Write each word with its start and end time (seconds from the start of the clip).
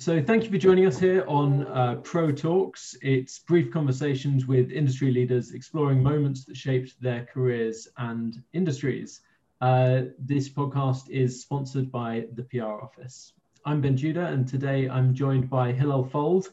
So 0.00 0.22
thank 0.22 0.44
you 0.44 0.50
for 0.50 0.58
joining 0.58 0.86
us 0.86 0.96
here 0.96 1.24
on 1.26 1.66
uh, 1.66 1.96
Pro 2.04 2.30
Talks. 2.30 2.96
It's 3.02 3.40
brief 3.40 3.72
conversations 3.72 4.46
with 4.46 4.70
industry 4.70 5.10
leaders 5.10 5.50
exploring 5.50 6.00
moments 6.00 6.44
that 6.44 6.56
shaped 6.56 6.94
their 7.02 7.24
careers 7.24 7.88
and 7.96 8.40
industries. 8.52 9.22
Uh, 9.60 10.02
this 10.16 10.48
podcast 10.48 11.10
is 11.10 11.42
sponsored 11.42 11.90
by 11.90 12.28
the 12.34 12.44
PR 12.44 12.80
Office. 12.80 13.32
I'm 13.66 13.80
Ben 13.80 13.96
Judah, 13.96 14.26
and 14.26 14.46
today 14.46 14.88
I'm 14.88 15.14
joined 15.14 15.50
by 15.50 15.72
Hillel 15.72 16.04
Fuld. 16.04 16.46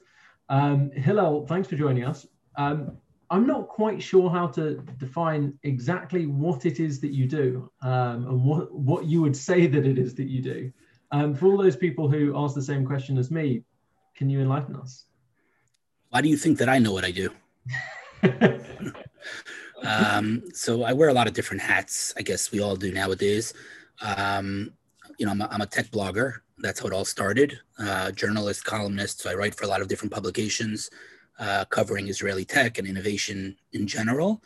Um, 0.50 0.90
Hillel, 0.90 1.46
thanks 1.46 1.68
for 1.68 1.76
joining 1.76 2.04
us. 2.04 2.26
Um, 2.56 2.98
I'm 3.30 3.46
not 3.46 3.68
quite 3.68 4.02
sure 4.02 4.28
how 4.28 4.48
to 4.48 4.78
define 4.98 5.54
exactly 5.62 6.26
what 6.26 6.66
it 6.66 6.80
is 6.80 7.00
that 7.02 7.12
you 7.12 7.28
do 7.28 7.72
um, 7.84 8.26
and 8.28 8.44
what, 8.44 8.74
what 8.74 9.06
you 9.06 9.22
would 9.22 9.38
say 9.38 9.68
that 9.68 9.86
it 9.86 10.00
is 10.00 10.16
that 10.16 10.30
you 10.30 10.42
do. 10.42 10.72
Um, 11.16 11.34
for 11.34 11.48
all 11.48 11.58
those 11.58 11.78
people 11.78 12.10
who 12.10 12.34
ask 12.36 12.56
the 12.56 12.62
same 12.62 12.86
question 12.86 13.18
as 13.18 13.32
me, 13.32 13.64
can 14.18 14.30
you 14.30 14.42
enlighten 14.42 14.76
us? 14.76 15.06
Why 16.10 16.20
do 16.20 16.28
you 16.28 16.36
think 16.36 16.58
that 16.58 16.68
I 16.68 16.78
know 16.78 16.92
what 16.92 17.06
I 17.06 17.12
do? 17.12 17.30
um, 19.86 20.44
so 20.54 20.84
I 20.84 20.92
wear 20.92 21.08
a 21.08 21.14
lot 21.14 21.28
of 21.28 21.34
different 21.34 21.62
hats. 21.62 22.14
I 22.18 22.22
guess 22.22 22.52
we 22.52 22.60
all 22.60 22.76
do 22.76 22.92
nowadays. 22.92 23.54
Um, 24.02 24.74
you 25.18 25.26
know, 25.26 25.32
I'm 25.32 25.42
a, 25.42 25.48
I'm 25.52 25.62
a, 25.62 25.66
tech 25.66 25.90
blogger. 25.90 26.34
That's 26.58 26.82
how 26.82 26.88
it 26.88 26.94
all 26.94 27.06
started. 27.06 27.58
Uh, 27.80 28.12
journalist, 28.12 28.66
columnist. 28.66 29.22
So 29.22 29.32
I 29.32 29.36
write 29.36 29.56
for 29.56 29.64
a 29.64 29.70
lot 29.70 29.80
of 29.82 29.88
different 29.88 30.12
publications 30.12 30.90
uh, 31.40 31.64
covering 31.70 32.10
Israeli 32.10 32.44
tech 32.44 32.78
and 32.78 32.86
innovation 32.86 33.56
in 33.72 33.88
general. 33.88 34.44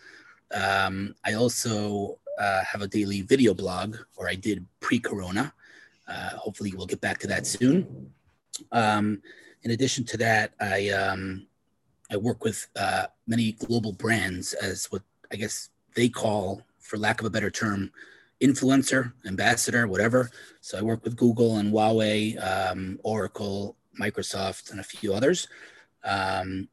Um, 0.53 1.15
I 1.25 1.33
also 1.33 2.19
uh, 2.39 2.63
have 2.63 2.83
a 2.83 2.87
daily 2.87 3.21
video 3.23 3.55
blog, 3.55 3.95
or 4.15 4.29
I 4.29 4.35
did 4.35 4.67
pre-corona. 4.81 5.51
Uh, 6.09 6.29
hopefully, 6.37 6.73
we'll 6.75 6.87
get 6.87 7.01
back 7.01 7.19
to 7.19 7.27
that 7.27 7.45
soon. 7.45 8.11
Um, 8.71 9.21
in 9.63 9.71
addition 9.71 10.03
to 10.05 10.17
that, 10.17 10.53
I 10.59 10.89
um, 10.89 11.47
I 12.11 12.17
work 12.17 12.43
with 12.43 12.67
uh, 12.75 13.07
many 13.27 13.53
global 13.53 13.93
brands 13.93 14.53
as 14.53 14.85
what 14.85 15.03
I 15.31 15.35
guess 15.35 15.69
they 15.95 16.09
call, 16.09 16.63
for 16.79 16.97
lack 16.97 17.19
of 17.19 17.25
a 17.27 17.29
better 17.29 17.51
term, 17.51 17.91
influencer, 18.41 19.13
ambassador, 19.25 19.87
whatever. 19.87 20.31
So 20.61 20.77
I 20.77 20.81
work 20.81 21.03
with 21.03 21.15
Google 21.15 21.57
and 21.57 21.71
Huawei, 21.71 22.41
um, 22.43 22.99
Oracle, 23.03 23.75
Microsoft, 23.99 24.71
and 24.71 24.79
a 24.79 24.83
few 24.83 25.13
others. 25.13 25.47
Um, 26.03 26.69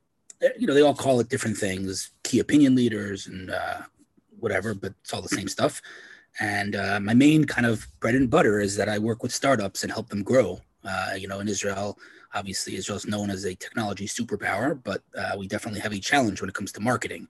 you 0.59 0.67
know, 0.67 0.75
they 0.75 0.83
all 0.83 0.95
call 0.95 1.21
it 1.21 1.29
different 1.29 1.57
things, 1.57 2.11
key 2.23 2.41
opinion 2.41 2.75
leaders 2.75 3.27
and 3.27 3.51
uh, 3.51 3.83
whatever, 4.39 4.75
but 4.75 4.93
it's 5.03 5.13
all 5.13 5.23
the 5.23 5.29
same 5.29 5.49
stuff. 5.49 5.83
And 6.41 6.77
uh, 6.77 7.01
my 7.01 7.15
main 7.15 7.45
kind 7.45 7.67
of 7.67 7.87
bread 8.01 8.15
and 8.15 8.29
butter 8.29 8.61
is 8.61 8.77
that 8.77 8.89
I 8.89 8.99
work 8.99 9.23
with 9.23 9.33
startups 9.33 9.83
and 9.83 9.93
help 9.93 10.09
them 10.09 10.23
grow. 10.23 10.61
Uh, 10.85 11.15
you 11.19 11.29
know, 11.29 11.41
in 11.41 11.49
Israel, 11.49 11.99
obviously, 12.35 12.77
Israel 12.77 12.97
is 12.97 13.07
known 13.07 13.31
as 13.31 13.45
a 13.45 13.55
technology 13.55 14.07
superpower, 14.07 14.79
but 14.83 15.03
uh, 15.17 15.33
we 15.39 15.49
definitely 15.49 15.81
have 15.81 15.93
a 15.93 15.99
challenge 15.99 16.41
when 16.41 16.49
it 16.49 16.55
comes 16.55 16.73
to 16.73 16.81
marketing. 16.81 17.27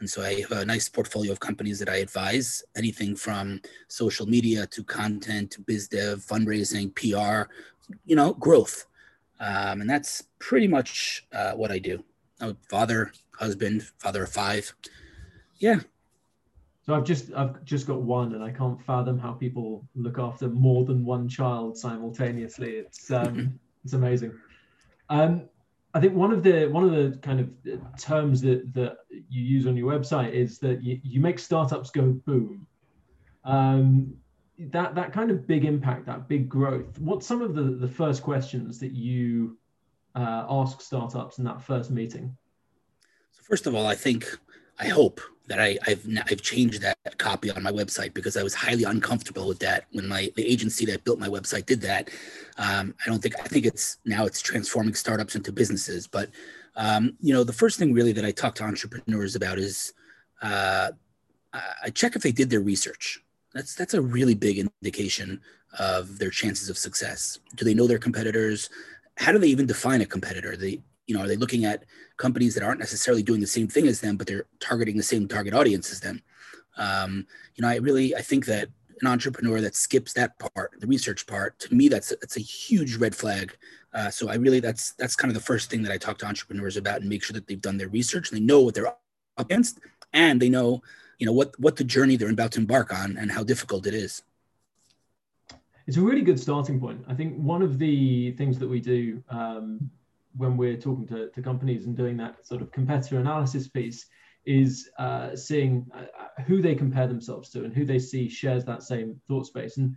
And 0.00 0.08
so 0.08 0.22
I 0.22 0.40
have 0.40 0.52
a 0.52 0.64
nice 0.64 0.88
portfolio 0.88 1.32
of 1.32 1.40
companies 1.40 1.78
that 1.78 1.88
I 1.88 1.96
advise, 1.96 2.62
anything 2.76 3.16
from 3.16 3.60
social 3.88 4.26
media 4.26 4.66
to 4.68 4.84
content 4.84 5.50
to 5.52 5.60
biz 5.60 5.88
dev, 5.88 6.18
fundraising, 6.18 6.94
PR, 6.94 7.50
you 8.04 8.16
know, 8.16 8.34
growth. 8.34 8.86
Um, 9.40 9.82
and 9.82 9.88
that's 9.88 10.24
pretty 10.38 10.66
much 10.66 11.26
uh, 11.32 11.52
what 11.52 11.70
I 11.70 11.78
do. 11.78 12.02
I'm 12.40 12.56
father, 12.68 13.12
husband, 13.38 13.82
father 13.98 14.24
of 14.24 14.30
five. 14.30 14.74
Yeah, 15.58 15.80
so 16.86 16.94
I've 16.94 17.04
just 17.04 17.32
I've 17.34 17.64
just 17.64 17.86
got 17.86 18.02
one, 18.02 18.34
and 18.34 18.44
I 18.44 18.52
can't 18.52 18.80
fathom 18.80 19.18
how 19.18 19.32
people 19.32 19.84
look 19.96 20.20
after 20.20 20.48
more 20.48 20.84
than 20.84 21.04
one 21.04 21.28
child 21.28 21.76
simultaneously. 21.76 22.74
It's 22.74 23.10
um, 23.10 23.58
it's 23.84 23.92
amazing. 23.92 24.38
Um, 25.08 25.48
I 25.94 26.00
think 26.00 26.14
one 26.14 26.30
of 26.30 26.44
the 26.44 26.66
one 26.66 26.84
of 26.84 26.92
the 26.92 27.18
kind 27.18 27.40
of 27.40 27.98
terms 27.98 28.40
that 28.42 28.72
that 28.74 28.98
you 29.10 29.42
use 29.42 29.66
on 29.66 29.76
your 29.76 29.92
website 29.92 30.32
is 30.32 30.60
that 30.60 30.82
you, 30.82 31.00
you 31.02 31.20
make 31.20 31.40
startups 31.40 31.90
go 31.90 32.12
boom. 32.24 32.66
Um, 33.42 34.14
that 34.58 34.94
that 34.94 35.12
kind 35.12 35.32
of 35.32 35.44
big 35.44 35.64
impact, 35.64 36.06
that 36.06 36.28
big 36.28 36.48
growth. 36.48 37.00
What's 37.00 37.26
some 37.26 37.42
of 37.42 37.56
the 37.56 37.62
the 37.62 37.88
first 37.88 38.22
questions 38.22 38.78
that 38.78 38.92
you 38.92 39.58
uh, 40.14 40.46
ask 40.48 40.80
startups 40.80 41.38
in 41.38 41.44
that 41.44 41.60
first 41.60 41.90
meeting? 41.90 42.36
So 43.32 43.42
first 43.42 43.66
of 43.66 43.74
all, 43.74 43.86
I 43.86 43.96
think 43.96 44.38
I 44.78 44.88
hope 44.88 45.20
that 45.48 45.60
I, 45.60 45.78
have 45.86 46.04
I've 46.30 46.42
changed 46.42 46.82
that 46.82 46.98
copy 47.18 47.50
on 47.50 47.62
my 47.62 47.70
website 47.70 48.14
because 48.14 48.36
I 48.36 48.42
was 48.42 48.54
highly 48.54 48.84
uncomfortable 48.84 49.46
with 49.46 49.60
that 49.60 49.84
when 49.92 50.08
my 50.08 50.30
the 50.34 50.44
agency 50.44 50.84
that 50.86 51.04
built 51.04 51.20
my 51.20 51.28
website 51.28 51.66
did 51.66 51.80
that. 51.82 52.10
Um, 52.58 52.94
I 53.04 53.08
don't 53.08 53.22
think 53.22 53.34
I 53.38 53.44
think 53.44 53.64
it's 53.64 53.98
now 54.04 54.26
it's 54.26 54.40
transforming 54.40 54.94
startups 54.94 55.36
into 55.36 55.52
businesses. 55.52 56.06
But 56.06 56.30
um, 56.74 57.16
you 57.20 57.32
know, 57.32 57.44
the 57.44 57.52
first 57.52 57.78
thing 57.78 57.92
really 57.92 58.12
that 58.12 58.24
I 58.24 58.32
talk 58.32 58.54
to 58.56 58.64
entrepreneurs 58.64 59.36
about 59.36 59.58
is 59.58 59.92
uh, 60.42 60.90
I 61.52 61.90
check 61.90 62.16
if 62.16 62.22
they 62.22 62.32
did 62.32 62.50
their 62.50 62.60
research. 62.60 63.22
That's 63.54 63.74
that's 63.74 63.94
a 63.94 64.02
really 64.02 64.34
big 64.34 64.58
indication 64.58 65.40
of 65.78 66.18
their 66.18 66.30
chances 66.30 66.68
of 66.68 66.78
success. 66.78 67.38
Do 67.54 67.64
they 67.64 67.74
know 67.74 67.86
their 67.86 67.98
competitors? 67.98 68.68
How 69.16 69.32
do 69.32 69.38
they 69.38 69.48
even 69.48 69.66
define 69.66 70.00
a 70.02 70.06
competitor? 70.06 70.56
They 70.56 70.80
you 71.06 71.14
know, 71.14 71.22
are 71.22 71.28
they 71.28 71.36
looking 71.36 71.64
at 71.64 71.84
companies 72.16 72.54
that 72.54 72.62
aren't 72.62 72.80
necessarily 72.80 73.22
doing 73.22 73.40
the 73.40 73.46
same 73.46 73.68
thing 73.68 73.86
as 73.86 74.00
them, 74.00 74.16
but 74.16 74.26
they're 74.26 74.46
targeting 74.60 74.96
the 74.96 75.02
same 75.02 75.28
target 75.28 75.54
audience 75.54 75.90
as 75.92 76.00
them? 76.00 76.22
Um, 76.76 77.26
you 77.54 77.62
know, 77.62 77.68
I 77.68 77.76
really 77.76 78.14
I 78.14 78.22
think 78.22 78.46
that 78.46 78.68
an 79.00 79.08
entrepreneur 79.08 79.60
that 79.60 79.74
skips 79.74 80.12
that 80.14 80.38
part, 80.38 80.72
the 80.80 80.86
research 80.86 81.26
part, 81.26 81.58
to 81.60 81.74
me 81.74 81.88
that's 81.88 82.08
that's 82.20 82.36
a 82.36 82.40
huge 82.40 82.96
red 82.96 83.14
flag. 83.14 83.56
Uh, 83.92 84.10
so 84.10 84.28
I 84.28 84.34
really 84.34 84.60
that's 84.60 84.92
that's 84.92 85.16
kind 85.16 85.30
of 85.30 85.34
the 85.34 85.46
first 85.46 85.70
thing 85.70 85.82
that 85.82 85.92
I 85.92 85.98
talk 85.98 86.18
to 86.18 86.26
entrepreneurs 86.26 86.76
about 86.76 87.00
and 87.00 87.08
make 87.08 87.22
sure 87.22 87.34
that 87.34 87.46
they've 87.46 87.60
done 87.60 87.78
their 87.78 87.88
research 87.88 88.30
and 88.30 88.38
they 88.38 88.44
know 88.44 88.60
what 88.60 88.74
they're 88.74 88.88
up 88.88 89.00
against 89.38 89.80
and 90.12 90.40
they 90.40 90.48
know 90.48 90.82
you 91.18 91.26
know 91.26 91.32
what 91.32 91.58
what 91.60 91.76
the 91.76 91.84
journey 91.84 92.16
they're 92.16 92.30
about 92.30 92.52
to 92.52 92.60
embark 92.60 92.92
on 92.92 93.16
and 93.16 93.30
how 93.30 93.42
difficult 93.42 93.86
it 93.86 93.94
is. 93.94 94.22
It's 95.86 95.96
a 95.96 96.00
really 96.00 96.22
good 96.22 96.40
starting 96.40 96.80
point. 96.80 97.04
I 97.06 97.14
think 97.14 97.36
one 97.36 97.62
of 97.62 97.78
the 97.78 98.32
things 98.32 98.58
that 98.58 98.68
we 98.68 98.80
do 98.80 99.22
um, 99.28 99.88
when 100.36 100.56
we're 100.56 100.76
talking 100.76 101.06
to, 101.08 101.30
to 101.30 101.42
companies 101.42 101.86
and 101.86 101.96
doing 101.96 102.16
that 102.18 102.46
sort 102.46 102.62
of 102.62 102.70
competitor 102.72 103.18
analysis 103.18 103.68
piece 103.68 104.06
is 104.44 104.88
uh, 104.98 105.34
seeing 105.34 105.86
uh, 105.94 106.42
who 106.46 106.62
they 106.62 106.74
compare 106.74 107.06
themselves 107.06 107.50
to 107.50 107.64
and 107.64 107.74
who 107.74 107.84
they 107.84 107.98
see 107.98 108.28
shares 108.28 108.64
that 108.64 108.82
same 108.82 109.20
thought 109.26 109.46
space. 109.46 109.76
And 109.76 109.96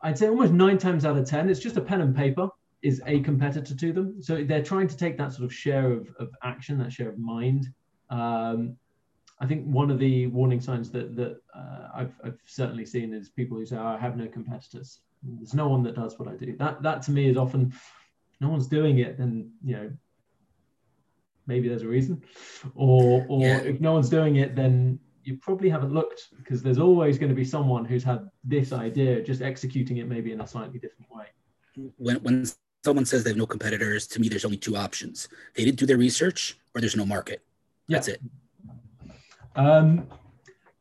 I'd 0.00 0.18
say 0.18 0.28
almost 0.28 0.52
nine 0.52 0.78
times 0.78 1.04
out 1.04 1.18
of 1.18 1.26
10, 1.26 1.50
it's 1.50 1.60
just 1.60 1.76
a 1.76 1.80
pen 1.80 2.00
and 2.00 2.16
paper 2.16 2.48
is 2.82 3.02
a 3.06 3.20
competitor 3.20 3.74
to 3.74 3.92
them. 3.92 4.22
So 4.22 4.42
they're 4.42 4.62
trying 4.62 4.88
to 4.88 4.96
take 4.96 5.18
that 5.18 5.32
sort 5.32 5.44
of 5.44 5.52
share 5.52 5.92
of, 5.92 6.08
of 6.18 6.30
action, 6.42 6.78
that 6.78 6.92
share 6.92 7.10
of 7.10 7.18
mind. 7.18 7.68
Um, 8.08 8.76
I 9.38 9.46
think 9.46 9.64
one 9.64 9.90
of 9.90 9.98
the 9.98 10.26
warning 10.28 10.60
signs 10.60 10.90
that, 10.92 11.14
that 11.16 11.40
uh, 11.54 11.88
I've, 11.94 12.14
I've 12.24 12.38
certainly 12.46 12.86
seen 12.86 13.12
is 13.12 13.28
people 13.28 13.58
who 13.58 13.66
say, 13.66 13.76
oh, 13.76 13.86
I 13.86 13.98
have 13.98 14.16
no 14.16 14.28
competitors. 14.28 15.00
There's 15.22 15.54
no 15.54 15.68
one 15.68 15.82
that 15.82 15.94
does 15.94 16.18
what 16.18 16.28
I 16.28 16.36
do. 16.36 16.56
That, 16.58 16.82
that 16.82 17.02
to 17.02 17.10
me 17.10 17.28
is 17.28 17.36
often 17.36 17.72
no 18.40 18.48
one's 18.48 18.66
doing 18.66 18.98
it, 18.98 19.18
then 19.18 19.50
you 19.62 19.76
know 19.76 19.90
maybe 21.46 21.68
there's 21.68 21.82
a 21.82 21.88
reason. 21.88 22.22
Or 22.74 23.26
or 23.28 23.40
yeah. 23.40 23.58
if 23.58 23.80
no 23.80 23.92
one's 23.92 24.08
doing 24.08 24.36
it, 24.36 24.56
then 24.56 24.98
you 25.24 25.36
probably 25.36 25.68
haven't 25.68 25.92
looked 25.92 26.28
because 26.38 26.62
there's 26.62 26.78
always 26.78 27.18
going 27.18 27.28
to 27.28 27.34
be 27.34 27.44
someone 27.44 27.84
who's 27.84 28.04
had 28.04 28.28
this 28.42 28.72
idea, 28.72 29.22
just 29.22 29.42
executing 29.42 29.98
it 29.98 30.08
maybe 30.08 30.32
in 30.32 30.40
a 30.40 30.46
slightly 30.46 30.78
different 30.78 31.10
way. 31.14 31.26
When 31.96 32.16
when 32.16 32.46
someone 32.84 33.04
says 33.04 33.24
they 33.24 33.30
have 33.30 33.36
no 33.36 33.46
competitors, 33.46 34.06
to 34.08 34.20
me 34.20 34.28
there's 34.28 34.44
only 34.44 34.56
two 34.56 34.76
options. 34.76 35.28
They 35.54 35.64
didn't 35.64 35.78
do 35.78 35.86
their 35.86 35.98
research 35.98 36.58
or 36.74 36.80
there's 36.80 36.96
no 36.96 37.06
market. 37.06 37.42
That's 37.88 38.08
it. 38.08 38.20
Um, 39.56 40.06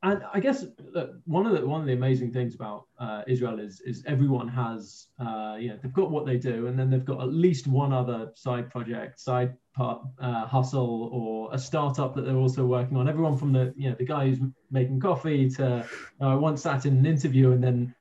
and 0.01 0.23
I 0.33 0.39
guess 0.39 0.65
look, 0.93 1.11
one 1.25 1.45
of 1.45 1.53
the 1.53 1.67
one 1.67 1.81
of 1.81 1.87
the 1.87 1.93
amazing 1.93 2.31
things 2.31 2.55
about 2.55 2.85
uh, 2.99 3.23
Israel 3.27 3.59
is 3.59 3.81
is 3.81 4.01
everyone 4.07 4.47
has 4.47 5.07
uh, 5.19 5.57
you 5.59 5.69
know 5.69 5.79
they've 5.81 5.93
got 5.93 6.09
what 6.09 6.25
they 6.25 6.37
do, 6.37 6.67
and 6.67 6.79
then 6.79 6.89
they've 6.89 7.03
got 7.03 7.19
at 7.21 7.33
least 7.33 7.67
one 7.67 7.91
other 7.91 8.31
side 8.33 8.69
project, 8.69 9.19
side 9.19 9.55
part 9.75 10.01
uh, 10.21 10.45
hustle, 10.47 11.09
or 11.11 11.53
a 11.53 11.59
startup 11.59 12.15
that 12.15 12.21
they're 12.21 12.37
also 12.37 12.65
working 12.65 12.95
on. 12.95 13.09
Everyone 13.09 13.37
from 13.37 13.51
the 13.51 13.73
you 13.75 13.89
know 13.89 13.95
the 13.99 14.05
guy 14.05 14.29
who's 14.29 14.39
making 14.71 15.01
coffee 15.01 15.49
to 15.51 15.85
uh, 16.21 16.25
I 16.25 16.35
once 16.35 16.61
sat 16.61 16.85
in 16.85 16.97
an 16.97 17.05
interview, 17.05 17.51
and 17.51 17.61
then 17.61 17.93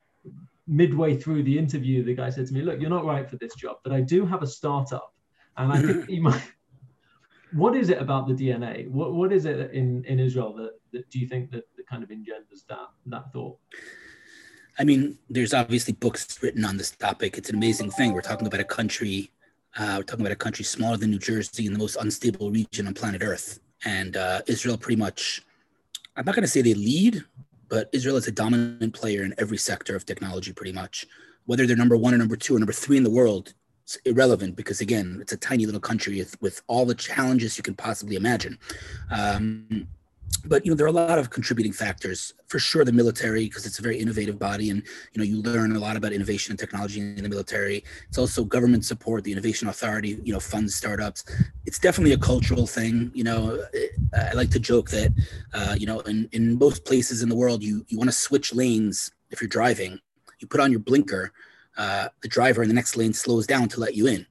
midway 0.67 1.17
through 1.17 1.43
the 1.43 1.57
interview, 1.57 2.03
the 2.03 2.15
guy 2.15 2.29
said 2.29 2.47
to 2.47 2.53
me, 2.53 2.61
"Look, 2.61 2.79
you're 2.79 2.89
not 2.89 3.03
right 3.03 3.29
for 3.29 3.35
this 3.35 3.55
job, 3.55 3.77
but 3.83 3.91
I 3.91 3.99
do 3.99 4.25
have 4.25 4.41
a 4.41 4.47
startup, 4.47 5.13
and 5.57 5.73
I 5.73 5.81
think 5.81 6.09
you 6.09 6.21
might." 6.21 6.43
What 7.53 7.75
is 7.75 7.89
it 7.89 7.99
about 8.01 8.27
the 8.27 8.33
DNA? 8.33 8.89
What 8.89 9.13
what 9.13 9.33
is 9.33 9.45
it 9.45 9.71
in 9.71 10.03
in 10.05 10.19
Israel 10.19 10.53
that, 10.55 10.73
that 10.93 11.09
do 11.09 11.19
you 11.19 11.27
think 11.27 11.51
that 11.51 11.63
that 11.75 11.87
kind 11.87 12.03
of 12.03 12.11
engenders 12.11 12.65
that 12.69 12.89
that 13.07 13.33
thought? 13.33 13.57
I 14.79 14.85
mean, 14.85 15.19
there's 15.29 15.53
obviously 15.53 15.93
books 15.93 16.41
written 16.41 16.63
on 16.63 16.77
this 16.77 16.91
topic. 16.91 17.37
It's 17.37 17.49
an 17.49 17.57
amazing 17.57 17.91
thing. 17.91 18.13
We're 18.13 18.21
talking 18.21 18.47
about 18.47 18.61
a 18.61 18.65
country, 18.65 19.29
uh, 19.77 19.95
we're 19.97 20.03
talking 20.03 20.21
about 20.21 20.31
a 20.31 20.37
country 20.37 20.63
smaller 20.63 20.95
than 20.95 21.11
New 21.11 21.19
Jersey 21.19 21.65
in 21.65 21.73
the 21.73 21.79
most 21.79 21.97
unstable 21.97 22.49
region 22.49 22.87
on 22.87 22.93
planet 22.93 23.21
Earth. 23.21 23.59
And 23.83 24.15
uh, 24.15 24.41
Israel 24.47 24.77
pretty 24.77 24.97
much, 24.97 25.41
I'm 26.15 26.23
not 26.23 26.33
going 26.33 26.43
to 26.43 26.49
say 26.49 26.61
they 26.61 26.75
lead, 26.75 27.25
but 27.67 27.89
Israel 27.91 28.15
is 28.15 28.27
a 28.27 28.31
dominant 28.31 28.93
player 28.93 29.23
in 29.23 29.33
every 29.37 29.57
sector 29.57 29.97
of 29.97 30.05
technology 30.05 30.53
pretty 30.53 30.71
much. 30.71 31.05
Whether 31.45 31.67
they're 31.67 31.75
number 31.75 31.97
one 31.97 32.13
or 32.13 32.17
number 32.17 32.37
two 32.37 32.55
or 32.55 32.59
number 32.59 32.71
three 32.71 32.95
in 32.95 33.03
the 33.03 33.09
world, 33.09 33.53
it's 33.89 33.95
irrelevant 34.05 34.55
because 34.55 34.81
again, 34.81 35.17
it's 35.19 35.33
a 35.33 35.37
tiny 35.37 35.65
little 35.65 35.81
country 35.81 36.19
with, 36.19 36.39
with 36.41 36.61
all 36.67 36.85
the 36.85 36.93
challenges 36.93 37.57
you 37.57 37.63
can 37.63 37.73
possibly 37.73 38.15
imagine. 38.15 38.59
Um, 39.09 39.87
but 40.45 40.63
you 40.63 40.71
know 40.71 40.75
there 40.75 40.85
are 40.85 40.89
a 40.89 40.91
lot 41.07 41.17
of 41.17 41.31
contributing 41.31 41.73
factors. 41.73 42.35
For 42.47 42.59
sure 42.59 42.85
the 42.85 42.91
military 42.91 43.45
because 43.45 43.65
it's 43.65 43.79
a 43.79 43.81
very 43.81 43.97
innovative 43.97 44.37
body 44.37 44.69
and 44.69 44.83
you 45.11 45.17
know 45.17 45.23
you 45.23 45.41
learn 45.41 45.75
a 45.75 45.79
lot 45.79 45.97
about 45.97 46.13
innovation 46.13 46.51
and 46.51 46.59
technology 46.59 46.99
in 46.99 47.23
the 47.23 47.29
military. 47.29 47.83
It's 48.07 48.19
also 48.19 48.43
government 48.43 48.85
support 48.85 49.23
the 49.23 49.31
innovation 49.31 49.67
authority 49.67 50.19
you 50.23 50.33
know 50.33 50.39
funds 50.39 50.75
startups. 50.75 51.25
It's 51.65 51.79
definitely 51.79 52.13
a 52.13 52.19
cultural 52.19 52.67
thing 52.67 53.11
you 53.15 53.23
know. 53.23 53.65
I 54.13 54.33
like 54.33 54.51
to 54.51 54.59
joke 54.59 54.91
that 54.91 55.11
uh, 55.51 55.75
you 55.79 55.87
know 55.87 56.01
in, 56.01 56.29
in 56.31 56.59
most 56.59 56.85
places 56.85 57.23
in 57.23 57.29
the 57.29 57.35
world 57.35 57.63
you 57.63 57.83
you 57.87 57.97
want 57.97 58.09
to 58.11 58.15
switch 58.15 58.53
lanes 58.53 59.11
if 59.31 59.41
you're 59.41 59.49
driving. 59.49 59.99
You 60.39 60.47
put 60.47 60.61
on 60.61 60.69
your 60.69 60.79
blinker 60.79 61.33
uh, 61.79 62.09
the 62.21 62.27
driver 62.27 62.61
in 62.61 62.69
the 62.69 62.75
next 62.75 62.95
lane 62.95 63.13
slows 63.13 63.47
down 63.47 63.67
to 63.69 63.79
let 63.79 63.95
you 63.95 64.05
in 64.05 64.25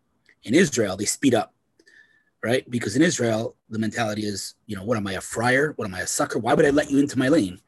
in 0.44 0.54
israel 0.54 0.96
they 0.96 1.04
speed 1.04 1.34
up 1.34 1.52
right? 2.42 2.68
Because 2.70 2.94
in 2.94 3.02
Israel, 3.02 3.56
the 3.68 3.78
mentality 3.78 4.22
is, 4.22 4.54
you 4.66 4.76
know, 4.76 4.84
what 4.84 4.96
am 4.96 5.06
I, 5.06 5.14
a 5.14 5.20
friar? 5.20 5.72
What 5.76 5.86
am 5.86 5.94
I, 5.94 6.00
a 6.00 6.06
sucker? 6.06 6.38
Why 6.38 6.54
would 6.54 6.64
I 6.64 6.70
let 6.70 6.90
you 6.90 6.98
into 6.98 7.18
my 7.18 7.28
lane? 7.28 7.60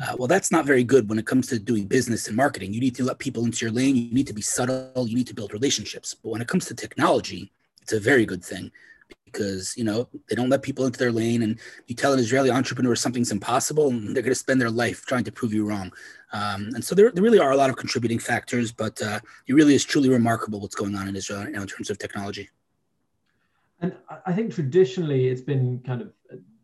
Uh, 0.00 0.16
well, 0.18 0.26
that's 0.28 0.50
not 0.50 0.66
very 0.66 0.82
good 0.82 1.08
when 1.08 1.18
it 1.18 1.26
comes 1.26 1.46
to 1.48 1.58
doing 1.58 1.86
business 1.86 2.26
and 2.26 2.36
marketing. 2.36 2.72
You 2.72 2.80
need 2.80 2.96
to 2.96 3.04
let 3.04 3.18
people 3.18 3.44
into 3.44 3.64
your 3.64 3.72
lane. 3.72 3.94
You 3.94 4.12
need 4.12 4.26
to 4.26 4.32
be 4.32 4.42
subtle. 4.42 5.06
You 5.06 5.16
need 5.16 5.28
to 5.28 5.34
build 5.34 5.52
relationships. 5.52 6.14
But 6.14 6.30
when 6.30 6.42
it 6.42 6.48
comes 6.48 6.66
to 6.66 6.74
technology, 6.74 7.52
it's 7.80 7.92
a 7.92 8.00
very 8.00 8.26
good 8.26 8.44
thing 8.44 8.72
because, 9.32 9.76
you 9.76 9.84
know, 9.84 10.08
they 10.28 10.34
don't 10.34 10.48
let 10.48 10.62
people 10.62 10.86
into 10.86 10.98
their 10.98 11.12
lane. 11.12 11.42
And 11.42 11.58
you 11.86 11.94
tell 11.94 12.12
an 12.12 12.18
Israeli 12.18 12.50
entrepreneur 12.50 12.94
something's 12.94 13.32
impossible 13.32 13.88
and 13.88 14.14
they're 14.14 14.22
going 14.22 14.30
to 14.30 14.34
spend 14.34 14.60
their 14.60 14.70
life 14.70 15.04
trying 15.06 15.24
to 15.24 15.32
prove 15.32 15.52
you 15.52 15.64
wrong. 15.64 15.92
Um, 16.32 16.70
and 16.74 16.84
so 16.84 16.94
there, 16.94 17.10
there 17.10 17.22
really 17.22 17.38
are 17.38 17.52
a 17.52 17.56
lot 17.56 17.70
of 17.70 17.76
contributing 17.76 18.18
factors, 18.18 18.72
but 18.72 19.00
uh, 19.02 19.20
it 19.46 19.54
really 19.54 19.74
is 19.74 19.84
truly 19.84 20.08
remarkable 20.08 20.60
what's 20.60 20.74
going 20.74 20.94
on 20.94 21.08
in 21.08 21.16
Israel 21.16 21.42
in 21.42 21.66
terms 21.66 21.90
of 21.90 21.98
technology. 21.98 22.48
And 23.80 23.94
I 24.26 24.32
think 24.32 24.52
traditionally 24.52 25.28
it's 25.28 25.40
been 25.40 25.80
kind 25.86 26.02
of 26.02 26.12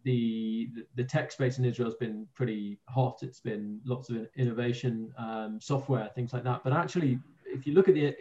the 0.05 0.69
the 0.97 1.05
tech 1.05 1.33
space 1.33 1.59
in 1.59 1.65
Israel 1.65 1.89
has 1.89 1.97
been 1.97 2.27
pretty 2.35 2.79
hot. 2.89 3.23
It's 3.23 3.41
been 3.41 3.81
lots 3.85 4.11
of 4.11 4.29
innovation, 4.37 5.13
um, 5.19 5.59
software, 5.61 6.11
things 6.15 6.33
like 6.33 6.45
that. 6.45 6.63
But 6.63 6.73
actually, 6.73 7.19
if 7.47 7.67
you 7.67 7.73
look 7.73 7.89
at 7.89 7.95
the 7.95 8.15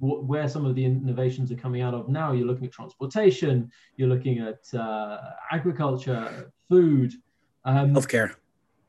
where 0.00 0.48
some 0.48 0.64
of 0.64 0.74
the 0.74 0.84
innovations 0.84 1.50
are 1.52 1.56
coming 1.56 1.82
out 1.82 1.94
of 1.94 2.08
now, 2.08 2.32
you're 2.32 2.46
looking 2.46 2.66
at 2.66 2.72
transportation, 2.72 3.70
you're 3.96 4.08
looking 4.08 4.38
at 4.38 4.62
uh, 4.78 5.18
agriculture, 5.50 6.52
food, 6.68 7.14
um, 7.64 7.94
healthcare. 7.94 8.34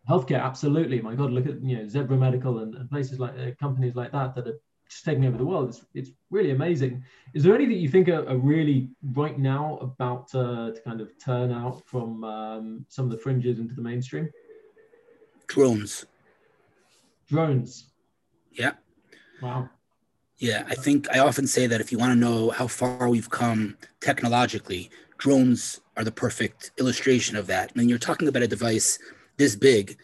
Healthcare, 0.09 0.41
absolutely. 0.41 1.01
My 1.01 1.15
God, 1.15 1.31
look 1.31 1.45
at 1.45 1.63
you 1.63 1.77
know 1.77 1.87
Zebra 1.87 2.17
Medical 2.17 2.59
and, 2.59 2.75
and 2.75 2.89
places 2.89 3.19
like 3.19 3.33
uh, 3.39 3.51
companies 3.59 3.95
like 3.95 4.11
that 4.11 4.35
that 4.35 4.47
are 4.47 4.59
just 4.89 5.05
taking 5.05 5.25
over 5.25 5.37
the 5.37 5.45
world. 5.45 5.69
It's, 5.69 5.85
it's 5.93 6.11
really 6.29 6.51
amazing. 6.51 7.03
Is 7.33 7.43
there 7.43 7.55
anything 7.55 7.77
you 7.77 7.89
think 7.89 8.09
are, 8.09 8.27
are 8.27 8.37
really 8.37 8.89
right 9.13 9.37
now 9.39 9.77
about 9.81 10.33
uh, 10.35 10.71
to 10.71 10.81
kind 10.83 11.01
of 11.01 11.17
turn 11.17 11.51
out 11.51 11.81
from 11.85 12.23
um, 12.23 12.85
some 12.89 13.05
of 13.05 13.11
the 13.11 13.17
fringes 13.17 13.59
into 13.59 13.73
the 13.73 13.81
mainstream? 13.81 14.29
Drones. 15.47 16.05
Drones. 17.27 17.91
Yeah. 18.51 18.73
Wow. 19.41 19.69
Yeah, 20.39 20.63
I 20.67 20.75
think 20.75 21.07
I 21.09 21.19
often 21.19 21.47
say 21.47 21.67
that 21.67 21.79
if 21.79 21.91
you 21.91 21.97
want 21.97 22.11
to 22.11 22.19
know 22.19 22.49
how 22.49 22.67
far 22.67 23.07
we've 23.09 23.29
come 23.29 23.77
technologically, 24.01 24.89
drones 25.17 25.79
are 25.95 26.03
the 26.03 26.11
perfect 26.11 26.71
illustration 26.79 27.35
of 27.37 27.47
that. 27.47 27.75
And 27.75 27.89
you're 27.89 27.99
talking 27.99 28.27
about 28.27 28.43
a 28.43 28.47
device 28.47 28.99
this 29.37 29.55
big, 29.55 29.97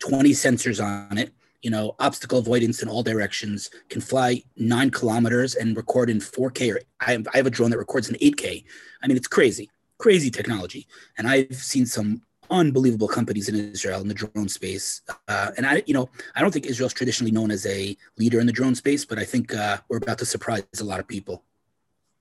20 0.00 0.30
sensors 0.30 0.82
on 0.82 1.18
it, 1.18 1.32
you 1.62 1.70
know, 1.70 1.94
obstacle 1.98 2.38
avoidance 2.38 2.82
in 2.82 2.88
all 2.88 3.02
directions, 3.02 3.70
can 3.88 4.00
fly 4.00 4.42
nine 4.56 4.90
kilometers 4.90 5.54
and 5.54 5.76
record 5.76 6.08
in 6.08 6.18
4K. 6.18 6.74
Or 6.74 6.80
I 7.00 7.12
have, 7.12 7.28
I 7.34 7.38
have 7.38 7.46
a 7.46 7.50
drone 7.50 7.70
that 7.70 7.78
records 7.78 8.08
in 8.08 8.16
8K. 8.16 8.64
I 9.02 9.06
mean, 9.06 9.16
it's 9.16 9.28
crazy, 9.28 9.70
crazy 9.98 10.30
technology. 10.30 10.86
And 11.18 11.26
I've 11.26 11.54
seen 11.54 11.86
some 11.86 12.22
unbelievable 12.50 13.08
companies 13.08 13.48
in 13.48 13.54
Israel 13.54 14.00
in 14.00 14.08
the 14.08 14.14
drone 14.14 14.48
space. 14.48 15.02
Uh, 15.28 15.50
and 15.56 15.66
I, 15.66 15.82
you 15.86 15.94
know, 15.94 16.08
I 16.34 16.40
don't 16.40 16.52
think 16.52 16.66
Israel's 16.66 16.92
traditionally 16.92 17.32
known 17.32 17.50
as 17.50 17.66
a 17.66 17.96
leader 18.18 18.40
in 18.40 18.46
the 18.46 18.52
drone 18.52 18.74
space, 18.74 19.04
but 19.04 19.18
I 19.18 19.24
think 19.24 19.54
uh, 19.54 19.78
we're 19.88 19.98
about 19.98 20.18
to 20.18 20.26
surprise 20.26 20.64
a 20.80 20.84
lot 20.84 21.00
of 21.00 21.08
people. 21.08 21.44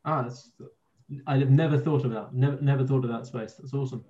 Ah, 0.05 0.23
that's, 0.23 0.51
I've 1.27 1.49
never 1.49 1.77
thought 1.77 2.05
of 2.05 2.11
that. 2.11 2.33
Never, 2.33 2.61
never 2.61 2.85
thought 2.85 3.03
of 3.03 3.11
that 3.11 3.25
space. 3.25 3.55
That's 3.55 3.73
awesome. 3.73 4.05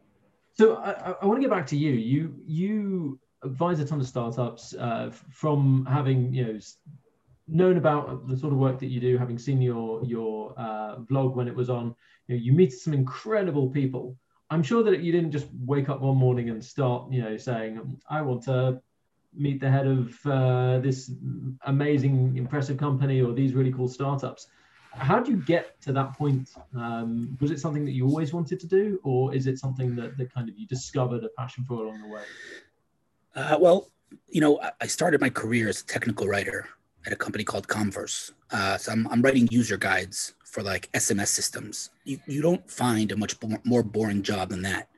So 0.53 0.75
I, 0.75 1.15
I 1.21 1.25
want 1.25 1.37
to 1.37 1.41
get 1.41 1.51
back 1.51 1.67
to 1.67 1.77
you. 1.77 1.91
You, 1.93 2.35
you 2.45 3.19
advise 3.43 3.79
a 3.79 3.85
ton 3.85 3.99
of 3.99 4.07
startups 4.07 4.73
uh, 4.73 5.11
from 5.31 5.85
having 5.89 6.33
you 6.33 6.45
know 6.45 6.59
known 7.47 7.77
about 7.77 8.27
the 8.27 8.37
sort 8.37 8.53
of 8.53 8.59
work 8.59 8.79
that 8.79 8.87
you 8.87 8.99
do, 8.99 9.17
having 9.17 9.39
seen 9.39 9.61
your 9.61 10.03
your 10.03 10.53
uh, 10.57 10.97
vlog 11.09 11.35
when 11.35 11.47
it 11.47 11.55
was 11.55 11.69
on. 11.69 11.95
You 12.27 12.35
know, 12.35 12.41
you 12.41 12.53
meet 12.53 12.73
some 12.73 12.93
incredible 12.93 13.69
people. 13.69 14.17
I'm 14.49 14.63
sure 14.63 14.83
that 14.83 15.01
you 15.01 15.11
didn't 15.11 15.31
just 15.31 15.47
wake 15.65 15.89
up 15.89 16.01
one 16.01 16.17
morning 16.17 16.49
and 16.49 16.63
start, 16.63 17.11
you 17.11 17.21
know, 17.21 17.37
saying, 17.37 17.99
"I 18.09 18.21
want 18.21 18.43
to 18.43 18.81
meet 19.33 19.59
the 19.59 19.69
head 19.69 19.87
of 19.87 20.25
uh, 20.25 20.79
this 20.79 21.11
amazing, 21.65 22.35
impressive 22.35 22.77
company 22.77 23.21
or 23.21 23.33
these 23.33 23.53
really 23.53 23.71
cool 23.71 23.87
startups." 23.87 24.47
How 24.91 25.19
do 25.19 25.31
you 25.31 25.37
get 25.37 25.79
to 25.81 25.93
that 25.93 26.17
point? 26.17 26.49
Um, 26.75 27.37
was 27.39 27.51
it 27.51 27.59
something 27.59 27.85
that 27.85 27.91
you 27.91 28.07
always 28.07 28.33
wanted 28.33 28.59
to 28.59 28.67
do, 28.67 28.99
or 29.03 29.35
is 29.35 29.45
it 29.45 29.59
something 29.59 29.95
that, 29.95 30.17
that 30.17 30.33
kind 30.33 30.49
of 30.49 30.57
you 30.57 30.65
discovered 30.65 31.23
a 31.23 31.29
passion 31.37 31.63
for 31.63 31.85
along 31.85 32.01
the 32.01 32.07
way? 32.07 32.23
Uh, 33.35 33.57
well, 33.59 33.91
you 34.27 34.41
know, 34.41 34.59
I 34.81 34.87
started 34.87 35.21
my 35.21 35.29
career 35.29 35.69
as 35.69 35.81
a 35.81 35.85
technical 35.85 36.27
writer 36.27 36.67
at 37.05 37.13
a 37.13 37.15
company 37.15 37.43
called 37.43 37.67
Comverse. 37.67 38.31
Uh, 38.51 38.77
so 38.77 38.91
I'm, 38.91 39.07
I'm 39.09 39.21
writing 39.21 39.47
user 39.51 39.77
guides 39.77 40.33
for 40.49 40.63
like 40.63 40.91
SMS 40.93 41.27
systems. 41.27 41.91
You, 42.05 42.19
you 42.27 42.41
don't 42.41 42.69
find 42.69 43.11
a 43.11 43.17
much 43.17 43.35
more 43.63 43.83
boring 43.83 44.23
job 44.23 44.49
than 44.49 44.63
that. 44.63 44.89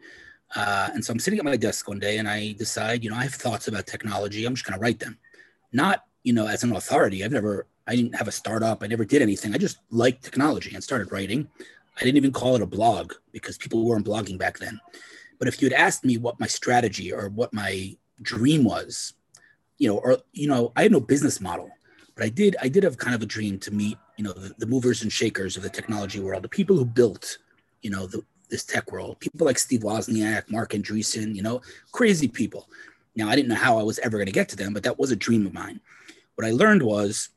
Uh, 0.55 0.89
and 0.93 1.03
so 1.03 1.13
I'm 1.13 1.19
sitting 1.19 1.39
at 1.39 1.45
my 1.45 1.55
desk 1.55 1.87
one 1.87 1.99
day 1.99 2.17
and 2.17 2.27
I 2.27 2.53
decide, 2.53 3.03
you 3.03 3.09
know, 3.09 3.15
I 3.15 3.23
have 3.23 3.33
thoughts 3.33 3.67
about 3.67 3.87
technology. 3.87 4.45
I'm 4.45 4.55
just 4.55 4.65
going 4.65 4.77
to 4.77 4.81
write 4.81 4.99
them. 4.99 5.17
Not, 5.71 6.03
you 6.23 6.33
know, 6.33 6.47
as 6.47 6.63
an 6.63 6.75
authority. 6.75 7.23
I've 7.23 7.31
never, 7.31 7.67
I 7.87 7.95
didn't 7.95 8.15
have 8.15 8.27
a 8.27 8.31
startup. 8.31 8.83
I 8.83 8.87
never 8.87 9.05
did 9.05 9.21
anything. 9.21 9.53
I 9.53 9.57
just 9.57 9.79
liked 9.89 10.23
technology 10.23 10.73
and 10.73 10.83
started 10.83 11.11
writing. 11.11 11.47
I 11.97 12.03
didn't 12.03 12.17
even 12.17 12.31
call 12.31 12.55
it 12.55 12.61
a 12.61 12.67
blog 12.67 13.13
because 13.31 13.57
people 13.57 13.85
weren't 13.85 14.05
blogging 14.05 14.37
back 14.37 14.57
then. 14.57 14.79
But 15.39 15.47
if 15.47 15.61
you 15.61 15.69
had 15.69 15.77
asked 15.77 16.05
me 16.05 16.17
what 16.17 16.39
my 16.39 16.47
strategy 16.47 17.11
or 17.11 17.29
what 17.29 17.53
my 17.53 17.95
dream 18.21 18.63
was, 18.63 19.13
you 19.77 19.87
know, 19.87 19.97
or 19.97 20.19
you 20.33 20.47
know, 20.47 20.71
I 20.75 20.83
had 20.83 20.91
no 20.91 20.99
business 20.99 21.41
model, 21.41 21.71
but 22.21 22.27
I 22.27 22.29
did 22.29 22.55
I 22.61 22.67
did 22.67 22.83
have 22.83 22.99
kind 22.99 23.15
of 23.15 23.23
a 23.23 23.25
dream 23.25 23.57
to 23.57 23.71
meet, 23.71 23.97
you 24.15 24.23
know, 24.23 24.31
the, 24.31 24.53
the 24.59 24.67
movers 24.67 25.01
and 25.01 25.11
shakers 25.11 25.57
of 25.57 25.63
the 25.63 25.71
technology 25.71 26.19
world, 26.19 26.43
the 26.43 26.49
people 26.49 26.77
who 26.77 26.85
built, 26.85 27.39
you 27.81 27.89
know, 27.89 28.05
the, 28.05 28.23
this 28.47 28.63
tech 28.63 28.91
world, 28.91 29.19
people 29.19 29.43
like 29.43 29.57
Steve 29.57 29.79
Wozniak, 29.79 30.43
Marc 30.47 30.73
Andreessen, 30.73 31.33
you 31.33 31.41
know, 31.41 31.63
crazy 31.91 32.27
people. 32.27 32.69
Now 33.15 33.27
I 33.27 33.35
didn't 33.35 33.47
know 33.47 33.55
how 33.55 33.79
I 33.79 33.81
was 33.81 33.97
ever 33.99 34.17
going 34.17 34.27
to 34.27 34.31
get 34.31 34.49
to 34.49 34.55
them, 34.55 34.71
but 34.71 34.83
that 34.83 34.99
was 34.99 35.09
a 35.09 35.15
dream 35.15 35.47
of 35.47 35.55
mine. 35.55 35.79
What 36.35 36.45
I 36.45 36.51
learned 36.51 36.83
was 36.83 37.29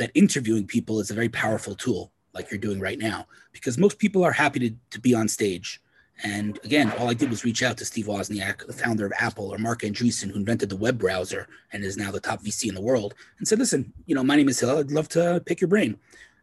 that 0.00 0.10
interviewing 0.14 0.66
people 0.66 0.98
is 0.98 1.12
a 1.12 1.14
very 1.14 1.28
powerful 1.28 1.76
tool, 1.76 2.10
like 2.34 2.50
you're 2.50 2.58
doing 2.58 2.80
right 2.80 2.98
now, 2.98 3.28
because 3.52 3.78
most 3.78 4.00
people 4.00 4.24
are 4.24 4.32
happy 4.32 4.58
to, 4.58 4.74
to 4.90 5.00
be 5.00 5.14
on 5.14 5.28
stage 5.28 5.80
and 6.24 6.58
again, 6.64 6.92
all 6.98 7.08
I 7.08 7.14
did 7.14 7.30
was 7.30 7.44
reach 7.44 7.62
out 7.62 7.76
to 7.78 7.84
Steve 7.84 8.06
Wozniak, 8.06 8.66
the 8.66 8.72
founder 8.72 9.06
of 9.06 9.12
Apple, 9.18 9.54
or 9.54 9.58
Marc 9.58 9.82
Andreessen, 9.82 10.30
who 10.30 10.38
invented 10.38 10.68
the 10.68 10.76
web 10.76 10.98
browser 10.98 11.46
and 11.72 11.84
is 11.84 11.96
now 11.96 12.10
the 12.10 12.20
top 12.20 12.42
VC 12.42 12.68
in 12.68 12.74
the 12.74 12.80
world, 12.80 13.14
and 13.38 13.46
said, 13.46 13.58
"Listen, 13.58 13.92
you 14.06 14.14
know, 14.14 14.24
my 14.24 14.34
name 14.34 14.48
is 14.48 14.58
Hill. 14.58 14.78
I'd 14.78 14.90
love 14.90 15.08
to 15.10 15.42
pick 15.46 15.60
your 15.60 15.68
brain." 15.68 15.96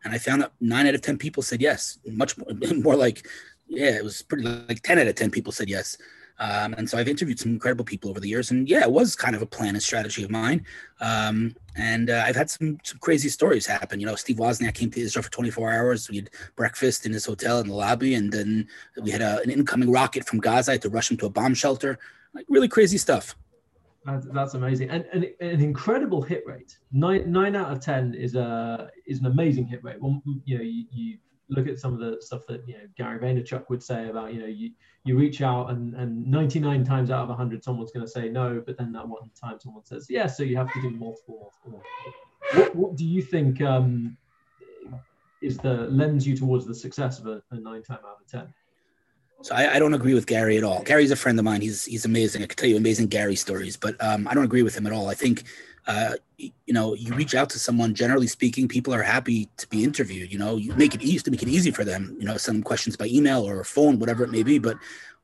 And 0.04 0.14
I 0.14 0.18
found 0.18 0.44
that 0.44 0.54
nine 0.62 0.88
out 0.88 0.96
of 0.96 1.02
ten 1.02 1.18
people 1.18 1.44
said 1.44 1.62
yes. 1.62 2.00
Much 2.06 2.38
more, 2.38 2.48
more 2.76 2.96
like, 2.96 3.28
yeah, 3.68 3.96
it 3.98 4.04
was 4.04 4.22
pretty 4.22 4.44
like 4.44 4.82
ten 4.82 5.00
out 5.00 5.08
of 5.08 5.16
ten 5.16 5.32
people 5.32 5.52
said 5.52 5.70
yes. 5.70 5.98
Um, 6.38 6.74
and 6.78 6.90
so 6.90 6.98
I've 6.98 7.08
interviewed 7.08 7.40
some 7.40 7.54
incredible 7.54 7.86
people 7.86 8.10
over 8.10 8.20
the 8.20 8.28
years, 8.28 8.52
and 8.52 8.68
yeah, 8.68 8.82
it 8.82 8.92
was 8.92 9.16
kind 9.16 9.36
of 9.36 9.42
a 9.42 9.46
plan 9.46 9.76
and 9.76 9.82
strategy 9.82 10.24
of 10.24 10.30
mine. 10.30 10.66
Um, 11.00 11.56
and 11.78 12.10
uh, 12.10 12.24
I've 12.26 12.36
had 12.36 12.50
some, 12.50 12.78
some 12.84 13.00
crazy 13.00 13.30
stories 13.30 13.66
happen. 13.66 14.00
You 14.00 14.06
know, 14.06 14.16
Steve 14.16 14.38
Wozniak 14.38 14.74
came 14.74 14.92
to 14.92 15.00
Israel 15.00 15.24
for 15.24 15.32
24 15.32 15.72
hours. 15.72 16.10
We 16.10 16.18
had 16.18 16.30
breakfast 16.56 17.06
in 17.06 17.14
his 17.14 17.26
hotel 17.26 17.60
in 17.60 17.68
the 17.68 17.74
lobby, 17.74 18.16
and 18.16 18.32
then 18.32 18.68
we 19.02 19.12
had 19.12 19.22
a, 19.22 19.42
an 19.42 19.50
incoming 19.50 19.92
rocket 19.92 20.26
from 20.28 20.40
Gaza. 20.40 20.72
I 20.72 20.74
had 20.74 20.82
to 20.84 20.90
rush 20.90 21.10
him 21.10 21.18
to 21.18 21.26
a 21.26 21.30
bomb 21.30 21.54
shelter. 21.54 21.98
Like 22.34 22.46
really 22.50 22.68
crazy 22.68 22.98
stuff. 22.98 23.36
That's, 24.06 24.54
amazing, 24.54 24.92
and, 24.92 25.04
and 25.14 25.24
an 25.40 25.62
incredible 25.62 26.22
hit 26.22 26.44
rate. 26.46 26.78
Nine 26.92 27.32
nine 27.32 27.56
out 27.56 27.72
of 27.72 27.80
ten 27.80 28.14
is 28.14 28.36
a 28.36 28.92
is 29.08 29.20
an 29.20 29.26
amazing 29.26 29.66
hit 29.66 29.84
rate. 29.84 30.00
Well, 30.00 30.22
you 30.44 30.58
know, 30.60 30.64
you, 30.64 30.86
you 30.92 31.18
look 31.50 31.68
at 31.68 31.80
some 31.80 31.94
of 31.94 32.00
the 32.00 32.18
stuff 32.22 32.46
that 32.48 32.68
you 32.68 32.74
know 32.74 32.84
Gary 32.98 33.20
Vaynerchuk 33.20 33.70
would 33.70 33.84
say 33.84 34.10
about 34.10 34.34
you 34.34 34.40
know 34.40 34.48
you 34.48 34.72
you 35.04 35.18
reach 35.18 35.42
out 35.42 35.70
and 35.70 35.94
and 35.96 36.26
99 36.26 36.84
times 36.84 37.12
out 37.12 37.24
of 37.24 37.30
100 37.30 37.64
someone's 37.64 37.92
going 37.92 38.06
to 38.06 38.12
say 38.12 38.30
no 38.30 38.62
but 38.66 38.78
then 38.78 38.92
that 38.94 39.08
one 39.08 39.30
time 39.40 39.60
someone 39.60 39.86
says 39.86 40.08
yes 40.10 40.38
so 40.38 40.44
you 40.44 40.58
have 40.58 40.72
to 40.74 40.82
do 40.82 40.90
multiple 40.92 41.54
multiple, 41.68 41.84
What, 42.54 42.76
what 42.76 42.96
do 42.96 43.06
you 43.06 43.22
think 43.22 43.62
um, 43.62 44.18
is 45.42 45.58
the 45.58 45.88
lends 45.90 46.26
you 46.26 46.36
towards 46.36 46.66
the 46.66 46.76
success 46.76 47.20
of 47.20 47.28
a, 47.28 47.42
a 47.52 47.60
nine 47.60 47.84
time 47.84 48.00
out 48.06 48.18
of 48.22 48.28
10 48.28 48.54
so 49.42 49.54
I, 49.54 49.76
I, 49.76 49.80
don't 49.80 49.94
agree 49.94 50.14
with 50.14 50.28
Gary 50.28 50.58
at 50.58 50.64
all. 50.64 50.82
Gary's 50.82 51.12
a 51.12 51.16
friend 51.16 51.38
of 51.38 51.44
mine. 51.44 51.60
He's 51.60 51.84
he's 51.84 52.06
amazing. 52.06 52.42
I 52.42 52.46
could 52.48 52.58
tell 52.58 52.70
you 52.70 52.78
amazing 52.78 53.08
Gary 53.08 53.36
stories, 53.36 53.76
but 53.76 54.02
um, 54.02 54.28
I 54.30 54.34
don't 54.34 54.46
agree 54.46 54.64
with 54.64 54.76
him 54.76 54.88
at 54.88 54.94
all. 54.94 55.10
I 55.10 55.14
think 55.14 55.44
uh, 55.88 56.14
you 56.38 56.74
know 56.74 56.94
you 56.96 57.14
reach 57.14 57.36
out 57.36 57.50
to 57.50 57.60
someone 57.60 57.94
generally 57.94 58.28
speaking 58.28 58.68
people 58.68 58.94
are 58.94 59.04
happy 59.04 59.48
to 59.58 59.68
be 59.68 59.84
interviewed 59.84 60.32
you 60.32 60.38
know 60.38 60.58
you 60.58 60.74
make 60.76 60.94
it 60.94 61.02
easy 61.02 61.20
to 61.20 61.32
make 61.32 61.44
it 61.44 61.48
easy 61.48 61.72
for 61.72 61.84
them 61.84 62.16
you 62.20 62.26
know 62.26 62.38
send 62.38 62.58
them 62.58 62.64
questions 62.64 62.98
by 62.98 63.06
email 63.06 63.48
or 63.48 63.64
phone 63.64 64.00
whatever 64.00 64.24
it 64.24 64.32
may 64.32 64.44
be 64.44 64.58
but 64.58 64.78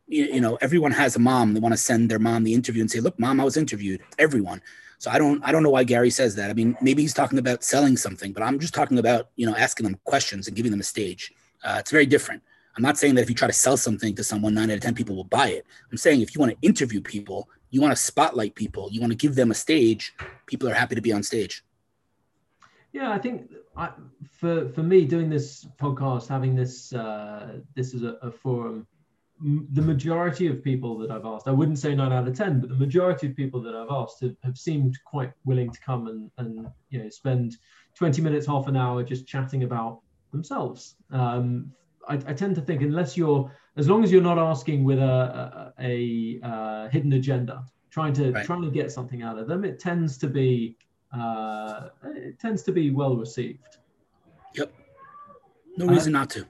you, 0.07 0.41
know 0.41 0.57
everyone 0.61 0.91
has 0.91 1.15
a 1.15 1.19
mom 1.19 1.53
they 1.53 1.59
want 1.59 1.73
to 1.73 1.77
send 1.77 2.09
their 2.09 2.19
mom 2.19 2.43
the 2.43 2.53
interview 2.53 2.81
and 2.81 2.91
say 2.91 2.99
look 2.99 3.17
mom 3.19 3.39
i 3.39 3.43
was 3.43 3.57
interviewed 3.57 4.01
everyone. 4.19 4.61
So 4.99 5.09
i 5.09 5.17
don't 5.17 5.43
i 5.43 5.51
don't 5.51 5.63
know 5.63 5.71
why 5.71 5.83
gary 5.83 6.11
says 6.11 6.35
that. 6.35 6.49
I 6.49 6.53
mean 6.53 6.77
maybe 6.81 7.01
he's 7.01 7.13
talking 7.13 7.39
about 7.39 7.63
selling 7.63 7.97
something 7.97 8.31
but 8.33 8.43
i'm 8.43 8.59
just 8.59 8.73
talking 8.73 8.99
about 8.99 9.29
you 9.35 9.45
know 9.45 9.55
asking 9.55 9.85
them 9.85 9.99
questions 10.03 10.47
and 10.47 10.55
giving 10.55 10.71
them 10.71 10.81
a 10.81 10.83
stage. 10.83 11.33
Uh, 11.63 11.77
it's 11.79 11.91
very 11.91 12.05
different. 12.05 12.41
I'm 12.75 12.83
not 12.83 12.97
saying 12.97 13.15
that 13.15 13.21
if 13.21 13.29
you 13.29 13.35
try 13.35 13.47
to 13.47 13.53
sell 13.53 13.77
something 13.77 14.15
to 14.15 14.23
someone 14.23 14.53
nine 14.53 14.69
out 14.71 14.75
of 14.75 14.81
ten 14.81 14.95
people 14.95 15.15
will 15.15 15.25
buy 15.25 15.49
it. 15.49 15.65
I'm 15.91 15.97
saying 15.97 16.21
if 16.21 16.33
you 16.33 16.39
want 16.39 16.51
to 16.53 16.67
interview 16.67 17.01
people 17.01 17.49
you 17.71 17.81
want 17.81 17.91
to 17.95 18.01
spotlight 18.01 18.53
people. 18.55 18.89
You 18.91 19.01
want 19.01 19.11
to 19.11 19.17
give 19.17 19.35
them 19.35 19.49
a 19.49 19.55
stage. 19.55 20.13
People 20.45 20.69
are 20.69 20.73
happy 20.73 20.95
to 20.95 21.01
be 21.01 21.11
on 21.11 21.23
stage. 21.23 21.63
Yeah 22.93 23.09
i 23.11 23.17
think 23.17 23.49
I, 23.77 23.89
for 24.29 24.67
for 24.69 24.83
me 24.83 25.05
doing 25.05 25.29
this 25.29 25.65
podcast 25.79 26.27
having 26.27 26.55
this 26.55 26.91
uh, 26.91 27.59
this 27.73 27.93
is 27.93 28.03
a, 28.03 28.17
a 28.21 28.29
forum 28.29 28.85
the 29.41 29.81
majority 29.81 30.47
of 30.47 30.63
people 30.63 30.97
that 30.99 31.09
I've 31.09 31.25
asked, 31.25 31.47
I 31.47 31.51
wouldn't 31.51 31.79
say 31.79 31.95
nine 31.95 32.11
out 32.11 32.27
of 32.27 32.35
10, 32.35 32.59
but 32.59 32.69
the 32.69 32.75
majority 32.75 33.27
of 33.27 33.35
people 33.35 33.59
that 33.63 33.75
I've 33.75 33.89
asked 33.89 34.21
have, 34.21 34.35
have 34.43 34.57
seemed 34.57 34.99
quite 35.03 35.31
willing 35.45 35.71
to 35.71 35.79
come 35.81 36.07
and, 36.07 36.29
and, 36.37 36.67
you 36.89 37.01
know, 37.01 37.09
spend 37.09 37.57
20 37.95 38.21
minutes, 38.21 38.45
half 38.45 38.67
an 38.67 38.77
hour 38.77 39.03
just 39.03 39.25
chatting 39.25 39.63
about 39.63 40.01
themselves. 40.31 40.95
Um, 41.09 41.71
I, 42.07 42.15
I, 42.15 42.33
tend 42.33 42.55
to 42.55 42.61
think 42.61 42.81
unless 42.81 43.17
you're 43.17 43.51
as 43.77 43.89
long 43.89 44.03
as 44.03 44.11
you're 44.11 44.21
not 44.21 44.37
asking 44.37 44.83
with 44.83 44.99
a, 44.99 45.73
a, 45.79 46.39
a 46.43 46.47
uh, 46.47 46.89
hidden 46.89 47.13
agenda, 47.13 47.63
trying 47.89 48.13
to 48.13 48.31
right. 48.31 48.45
trying 48.45 48.61
to 48.61 48.71
get 48.71 48.91
something 48.91 49.21
out 49.21 49.37
of 49.37 49.47
them, 49.47 49.63
it 49.63 49.79
tends 49.79 50.17
to 50.19 50.27
be 50.27 50.77
uh, 51.13 51.89
it 52.15 52.39
tends 52.39 52.63
to 52.63 52.71
be 52.71 52.91
well 52.91 53.15
received. 53.15 53.77
Yep. 54.55 54.73
No 55.77 55.85
reason 55.87 56.15
uh, 56.15 56.19
not 56.19 56.29
to. 56.31 56.45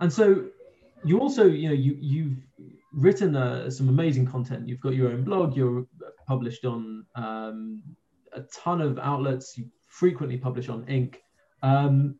And 0.00 0.12
so 0.12 0.46
you 1.04 1.20
also, 1.20 1.46
you 1.46 1.68
know, 1.68 1.74
you 1.74 1.96
you've 2.00 2.36
written 2.92 3.36
uh, 3.36 3.70
some 3.70 3.88
amazing 3.88 4.26
content. 4.26 4.68
You've 4.68 4.80
got 4.80 4.94
your 4.94 5.10
own 5.10 5.22
blog. 5.22 5.56
You're 5.56 5.86
published 6.26 6.64
on 6.64 7.04
um, 7.14 7.82
a 8.32 8.42
ton 8.42 8.80
of 8.80 8.98
outlets. 8.98 9.56
You 9.56 9.66
frequently 9.88 10.36
publish 10.36 10.68
on 10.68 10.84
Inc. 10.86 11.16
Um, 11.62 12.18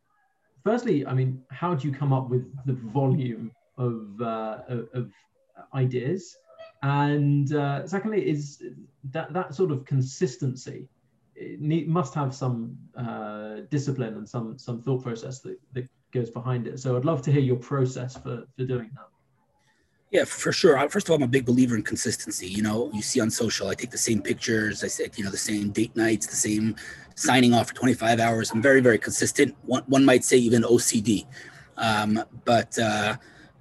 firstly, 0.67 1.07
I 1.07 1.15
mean, 1.15 1.43
how 1.51 1.75
do 1.75 1.87
you 1.89 1.95
come 1.95 2.13
up 2.13 2.29
with 2.29 2.45
the 2.67 2.75
volume 2.75 3.53
of, 3.79 4.21
uh, 4.21 4.59
of, 4.93 5.13
ideas? 5.75 6.37
And 6.83 7.53
uh, 7.55 7.87
secondly, 7.87 8.29
is 8.29 8.63
that 9.11 9.33
that 9.33 9.55
sort 9.55 9.71
of 9.71 9.85
consistency 9.85 10.89
need, 11.59 11.89
must 11.89 12.15
have 12.15 12.35
some 12.35 12.77
uh, 12.97 13.61
discipline 13.71 14.15
and 14.15 14.29
some 14.29 14.59
some 14.59 14.83
thought 14.83 15.03
process 15.03 15.41
that, 15.41 15.59
that 15.73 15.89
goes 16.13 16.31
behind 16.31 16.67
it. 16.67 16.79
So 16.79 16.97
I'd 16.97 17.05
love 17.05 17.23
to 17.23 17.33
hear 17.33 17.41
your 17.41 17.57
process 17.57 18.17
for 18.17 18.45
for 18.57 18.65
doing 18.65 18.91
that. 18.95 19.09
Yeah, 20.11 20.25
for 20.25 20.53
sure. 20.53 20.89
First 20.89 21.09
of 21.09 21.11
all, 21.11 21.17
I'm 21.17 21.23
a 21.25 21.29
big 21.29 21.45
believer 21.45 21.75
in 21.75 21.83
consistency. 21.83 22.47
You 22.47 22.63
know, 22.63 22.91
you 22.95 23.03
see 23.03 23.21
on 23.21 23.31
social, 23.31 23.69
I 23.69 23.75
take 23.75 23.91
the 23.91 23.99
same 23.99 24.23
pictures. 24.23 24.85
I 24.85 24.87
said, 24.87 25.19
you 25.19 25.25
know, 25.25 25.31
the 25.31 25.37
same 25.37 25.71
date 25.71 25.97
nights, 25.97 26.27
the 26.27 26.37
same 26.37 26.77
signing 27.17 27.53
off 27.53 27.69
for 27.69 27.75
25 27.75 28.21
hours. 28.21 28.51
I'm 28.53 28.63
very, 28.63 28.81
very 28.81 28.99
consistent. 28.99 29.57
One, 29.63 29.83
one 29.87 30.05
might 30.05 30.23
say 30.23 30.37
even 30.37 30.63
OCD. 30.63 31.27
Um, 31.77 32.23
but 32.45 32.79
uh, 32.79 33.17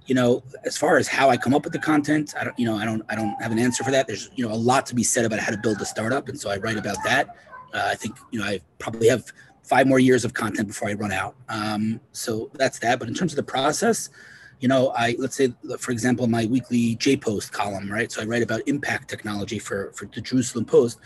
you 0.06 0.14
know, 0.14 0.42
as 0.64 0.76
far 0.76 0.96
as 0.98 1.08
how 1.08 1.30
I 1.30 1.36
come 1.36 1.52
up 1.52 1.64
with 1.64 1.72
the 1.72 1.78
content, 1.78 2.34
I 2.38 2.44
don't, 2.44 2.58
you 2.58 2.64
know, 2.64 2.76
I 2.76 2.84
don't, 2.84 3.02
I 3.08 3.16
don't 3.16 3.40
have 3.42 3.50
an 3.50 3.58
answer 3.58 3.82
for 3.82 3.90
that. 3.90 4.06
There's, 4.06 4.30
you 4.36 4.46
know, 4.46 4.54
a 4.54 4.56
lot 4.56 4.86
to 4.86 4.94
be 4.94 5.02
said 5.02 5.24
about 5.24 5.40
how 5.40 5.50
to 5.50 5.58
build 5.58 5.80
a 5.80 5.84
startup, 5.84 6.28
and 6.28 6.38
so 6.40 6.48
I 6.48 6.58
write 6.58 6.76
about 6.76 6.96
that. 7.04 7.36
Uh, 7.74 7.88
I 7.90 7.96
think, 7.96 8.16
you 8.30 8.38
know, 8.38 8.46
I 8.46 8.60
probably 8.78 9.08
have 9.08 9.32
five 9.64 9.86
more 9.88 9.98
years 9.98 10.24
of 10.24 10.32
content 10.32 10.68
before 10.68 10.88
I 10.88 10.94
run 10.94 11.10
out. 11.10 11.34
Um, 11.48 12.00
so 12.12 12.50
that's 12.54 12.78
that. 12.78 13.00
But 13.00 13.08
in 13.08 13.14
terms 13.14 13.32
of 13.32 13.36
the 13.36 13.42
process, 13.42 14.10
you 14.60 14.68
know, 14.68 14.92
I 14.96 15.16
let's 15.18 15.36
say, 15.36 15.52
for 15.78 15.92
example, 15.92 16.26
my 16.26 16.46
weekly 16.46 16.94
J 16.96 17.16
Post 17.16 17.52
column, 17.52 17.90
right? 17.90 18.10
So 18.10 18.22
I 18.22 18.24
write 18.24 18.42
about 18.42 18.62
impact 18.66 19.08
technology 19.08 19.58
for 19.58 19.92
for 19.92 20.06
the 20.06 20.20
Jerusalem 20.20 20.64
Post. 20.64 20.98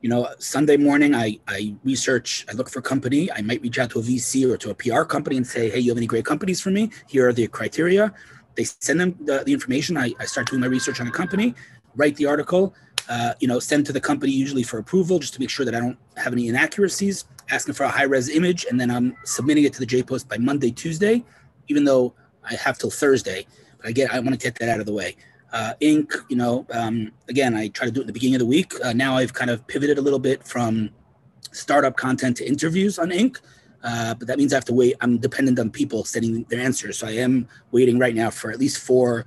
You 0.00 0.08
know, 0.08 0.28
Sunday 0.38 0.76
morning, 0.76 1.14
I 1.14 1.38
I 1.46 1.74
research, 1.84 2.46
I 2.48 2.52
look 2.52 2.70
for 2.70 2.80
company. 2.80 3.30
I 3.30 3.42
might 3.42 3.60
reach 3.60 3.78
out 3.78 3.90
to 3.90 3.98
a 3.98 4.02
VC 4.02 4.50
or 4.50 4.56
to 4.56 4.70
a 4.70 4.74
PR 4.74 5.02
company 5.02 5.36
and 5.36 5.46
say, 5.46 5.68
hey, 5.70 5.80
you 5.80 5.90
have 5.90 5.98
any 5.98 6.06
great 6.06 6.24
companies 6.24 6.60
for 6.60 6.70
me? 6.70 6.90
Here 7.08 7.28
are 7.28 7.32
the 7.32 7.46
criteria. 7.48 8.14
They 8.54 8.64
send 8.64 9.00
them 9.00 9.16
the, 9.20 9.42
the 9.44 9.52
information. 9.52 9.96
I, 9.96 10.12
I 10.18 10.24
start 10.24 10.48
doing 10.48 10.60
my 10.60 10.66
research 10.66 11.00
on 11.00 11.06
a 11.06 11.12
company, 11.12 11.54
write 11.94 12.16
the 12.16 12.26
article, 12.26 12.74
uh, 13.08 13.34
you 13.40 13.48
know, 13.48 13.58
send 13.58 13.86
to 13.86 13.92
the 13.92 14.00
company 14.00 14.32
usually 14.32 14.62
for 14.62 14.78
approval, 14.78 15.18
just 15.18 15.34
to 15.34 15.40
make 15.40 15.50
sure 15.50 15.64
that 15.64 15.74
I 15.74 15.80
don't 15.80 15.98
have 16.16 16.32
any 16.32 16.48
inaccuracies. 16.48 17.24
Asking 17.50 17.74
for 17.74 17.84
a 17.84 17.88
high 17.88 18.02
res 18.02 18.28
image, 18.28 18.66
and 18.68 18.78
then 18.78 18.90
I'm 18.90 19.16
submitting 19.24 19.64
it 19.64 19.72
to 19.74 19.80
the 19.80 19.86
J 19.86 20.02
Post 20.02 20.28
by 20.28 20.38
Monday, 20.38 20.70
Tuesday, 20.70 21.24
even 21.68 21.84
though 21.84 22.14
I 22.50 22.54
have 22.54 22.78
till 22.78 22.90
Thursday. 22.90 23.46
But 23.78 23.88
I 23.88 23.92
get 23.92 24.12
I 24.12 24.20
want 24.20 24.32
to 24.32 24.38
get 24.38 24.58
that 24.58 24.68
out 24.68 24.80
of 24.80 24.86
the 24.86 24.92
way. 24.92 25.16
Uh, 25.52 25.74
Inc. 25.80 26.12
You 26.28 26.36
know, 26.36 26.66
um, 26.70 27.12
again, 27.28 27.54
I 27.54 27.68
try 27.68 27.86
to 27.86 27.92
do 27.92 28.00
it 28.00 28.04
at 28.04 28.06
the 28.08 28.12
beginning 28.12 28.36
of 28.36 28.40
the 28.40 28.46
week. 28.46 28.74
Uh, 28.84 28.92
now 28.92 29.16
I've 29.16 29.32
kind 29.32 29.50
of 29.50 29.66
pivoted 29.66 29.98
a 29.98 30.02
little 30.02 30.18
bit 30.18 30.44
from 30.44 30.90
startup 31.52 31.96
content 31.96 32.36
to 32.38 32.46
interviews 32.46 32.98
on 32.98 33.10
Inc. 33.10 33.38
Uh, 33.82 34.14
but 34.14 34.26
that 34.26 34.38
means 34.38 34.52
I 34.52 34.56
have 34.56 34.64
to 34.66 34.74
wait. 34.74 34.96
I'm 35.00 35.18
dependent 35.18 35.58
on 35.58 35.70
people 35.70 36.04
sending 36.04 36.42
their 36.44 36.60
answers. 36.60 36.98
So 36.98 37.06
I 37.06 37.12
am 37.12 37.48
waiting 37.70 37.98
right 37.98 38.14
now 38.14 38.30
for 38.30 38.50
at 38.50 38.58
least 38.58 38.78
four, 38.78 39.24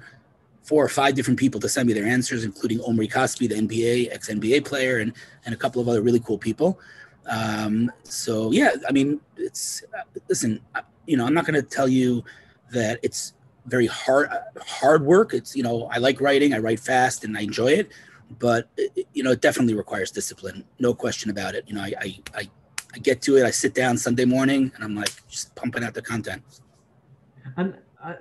four 0.64 0.84
or 0.84 0.90
five 0.90 1.16
different 1.16 1.40
people 1.40 1.60
to 1.62 1.70
send 1.70 1.88
me 1.88 1.94
their 1.94 2.06
answers, 2.06 2.44
including 2.44 2.82
Omri 2.82 3.08
Caspi, 3.08 3.48
the 3.48 3.56
NBA 3.56 4.12
ex 4.12 4.30
NBA 4.30 4.66
player, 4.66 5.00
and 5.00 5.14
and 5.46 5.56
a 5.56 5.58
couple 5.58 5.82
of 5.82 5.88
other 5.88 6.02
really 6.02 6.20
cool 6.20 6.38
people. 6.38 6.80
Um, 7.28 7.92
so 8.04 8.52
yeah, 8.52 8.72
I 8.88 8.92
mean, 8.92 9.22
it's 9.38 9.84
uh, 9.98 10.04
listen. 10.28 10.60
You 11.06 11.18
know, 11.18 11.26
I'm 11.26 11.34
not 11.34 11.46
going 11.46 11.60
to 11.62 11.68
tell 11.68 11.88
you 11.88 12.24
that 12.72 13.00
it's 13.04 13.34
very 13.66 13.88
hard 13.88 14.30
hard 14.60 15.06
work. 15.06 15.34
It's 15.34 15.56
you 15.56 15.64
know 15.64 15.88
I 15.92 15.98
like 15.98 16.20
writing. 16.22 16.54
I 16.54 16.60
write 16.60 16.80
fast 16.80 17.24
and 17.24 17.38
I 17.38 17.42
enjoy 17.42 17.74
it, 17.74 17.92
but 18.40 18.70
it, 18.78 19.08
you 19.14 19.24
know 19.24 19.32
it 19.32 19.42
definitely 19.42 19.76
requires 19.76 20.12
discipline. 20.12 20.64
No 20.80 20.94
question 20.94 21.30
about 21.32 21.56
it. 21.56 21.66
You 21.68 21.76
know 21.76 21.82
I, 21.82 21.94
I 22.00 22.20
I 22.36 22.50
I 22.94 23.00
get 23.00 23.22
to 23.24 23.38
it. 23.38 23.46
I 23.46 23.52
sit 23.52 23.74
down 23.74 23.98
Sunday 23.98 24.26
morning 24.26 24.72
and 24.76 24.84
I'm 24.84 24.96
like 24.96 25.12
just 25.30 25.56
pumping 25.56 25.84
out 25.84 25.94
the 25.94 26.02
content. 26.02 26.44
And 27.58 27.76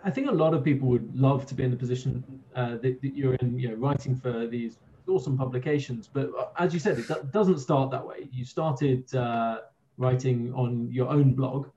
I 0.04 0.10
think 0.10 0.28
a 0.28 0.32
lot 0.32 0.52
of 0.54 0.62
people 0.62 0.88
would 0.88 1.18
love 1.18 1.46
to 1.46 1.54
be 1.54 1.62
in 1.62 1.70
the 1.70 1.76
position 1.76 2.22
uh, 2.54 2.76
that, 2.82 3.00
that, 3.00 3.16
you're 3.16 3.34
in, 3.36 3.58
you 3.58 3.68
know, 3.68 3.74
writing 3.76 4.14
for 4.14 4.46
these 4.46 4.78
awesome 5.08 5.38
publications. 5.38 6.08
But 6.12 6.30
uh, 6.38 6.48
as 6.58 6.74
you 6.74 6.80
said, 6.80 6.98
it 6.98 7.32
doesn't 7.32 7.58
start 7.58 7.90
that 7.90 8.06
way. 8.06 8.28
You 8.30 8.44
started 8.44 9.12
uh, 9.14 9.60
writing 9.96 10.52
on 10.54 10.90
your 10.92 11.08
own 11.08 11.32
blog 11.32 11.68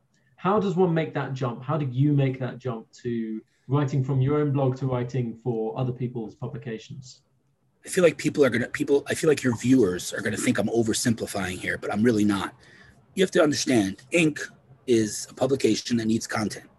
how 0.44 0.60
does 0.60 0.76
one 0.76 0.94
make 0.94 1.14
that 1.14 1.34
jump? 1.34 1.64
How 1.64 1.78
did 1.78 1.96
you 1.96 2.12
make 2.12 2.38
that 2.42 2.60
jump 2.60 2.92
to 3.02 3.42
writing 3.70 4.04
from 4.04 4.22
your 4.22 4.42
own 4.42 4.52
blog 4.52 4.76
to 4.76 4.88
writing 4.88 5.40
for 5.42 5.80
other 5.80 5.94
people's 5.94 6.36
publications? 6.36 7.22
I 7.86 7.88
feel 7.88 8.04
like 8.04 8.18
people 8.18 8.44
are 8.44 8.50
gonna 8.50 8.68
people. 8.68 9.06
I 9.08 9.14
feel 9.14 9.30
like 9.30 9.42
your 9.42 9.56
viewers 9.56 10.12
are 10.12 10.20
gonna 10.20 10.36
think 10.36 10.58
I'm 10.58 10.68
oversimplifying 10.68 11.58
here, 11.60 11.78
but 11.78 11.94
I'm 11.94 12.04
really 12.04 12.26
not. 12.26 12.54
You 13.16 13.24
have 13.24 13.32
to 13.32 13.42
understand, 13.42 14.04
Inc. 14.12 14.38
is 14.86 15.28
a 15.30 15.34
publication 15.34 15.96
that 15.96 16.08
needs 16.08 16.28
content. 16.28 16.70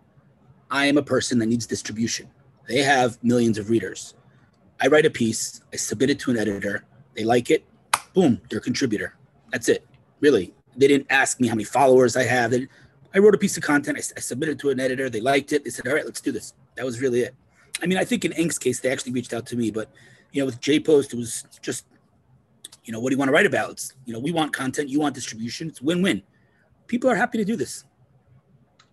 I 0.71 0.85
am 0.85 0.99
a 0.99 1.03
person 1.03 1.39
that 1.39 1.47
needs 1.47 1.67
distribution. 1.67 2.29
They 2.69 2.83
have 2.83 3.19
millions 3.25 3.57
of 3.57 3.71
readers. 3.71 4.13
I 4.79 4.89
write 4.89 5.07
a 5.07 5.11
piece, 5.11 5.63
I 5.73 5.77
submit 5.77 6.11
it 6.11 6.19
to 6.21 6.31
an 6.31 6.37
editor, 6.37 6.85
they 7.15 7.25
like 7.25 7.51
it, 7.51 7.65
boom, 8.13 8.43
they're 8.51 8.59
a 8.59 8.63
contributor. 8.63 9.17
That's 9.53 9.71
it. 9.71 9.87
Really. 10.21 10.53
They 10.77 10.89
didn't 10.89 11.07
ask 11.09 11.41
me 11.41 11.49
how 11.49 11.55
many 11.55 11.65
followers 11.65 12.17
I 12.17 12.25
have. 12.25 12.51
They, 12.51 12.67
I 13.15 13.19
wrote 13.19 13.35
a 13.35 13.39
piece 13.39 13.57
of 13.57 13.63
content. 13.63 13.97
I, 13.97 14.01
I, 14.17 14.21
submitted 14.21 14.59
to 14.61 14.71
an 14.71 14.81
editor. 14.81 15.09
They 15.09 15.21
liked 15.21 15.53
it. 15.53 15.65
They 15.65 15.71
said, 15.71 15.87
"All 15.87 15.95
right, 15.95 16.05
let's 16.05 16.21
do 16.21 16.33
this." 16.33 16.53
That 16.77 16.85
was 16.85 17.01
really 17.01 17.21
it. 17.21 17.35
I 17.83 17.87
mean, 17.87 17.99
I 17.99 18.05
think 18.05 18.25
in 18.25 18.33
Inc's 18.33 18.59
case, 18.59 18.81
they 18.81 18.91
actually 18.91 19.13
reached 19.13 19.33
out 19.33 19.47
to 19.47 19.57
me, 19.57 19.71
but 19.71 19.89
you 20.33 20.43
know, 20.43 20.47
with 20.47 20.61
J 20.61 20.81
Post, 20.81 21.13
it 21.13 21.17
was 21.17 21.45
just, 21.63 21.87
you 22.85 22.93
know, 22.93 23.01
what 23.01 23.11
do 23.11 23.15
you 23.15 23.19
want 23.19 23.29
to 23.29 23.33
write 23.33 23.47
about? 23.47 23.71
It's, 23.71 23.93
you 24.05 24.13
know, 24.13 24.19
we 24.19 24.33
want 24.33 24.53
content, 24.53 24.89
you 24.89 25.01
want 25.01 25.15
distribution. 25.15 25.69
It's 25.69 25.81
win-win. 25.81 26.23
People 26.87 27.09
are 27.09 27.15
happy 27.15 27.39
to 27.39 27.45
do 27.45 27.57
this. 27.57 27.85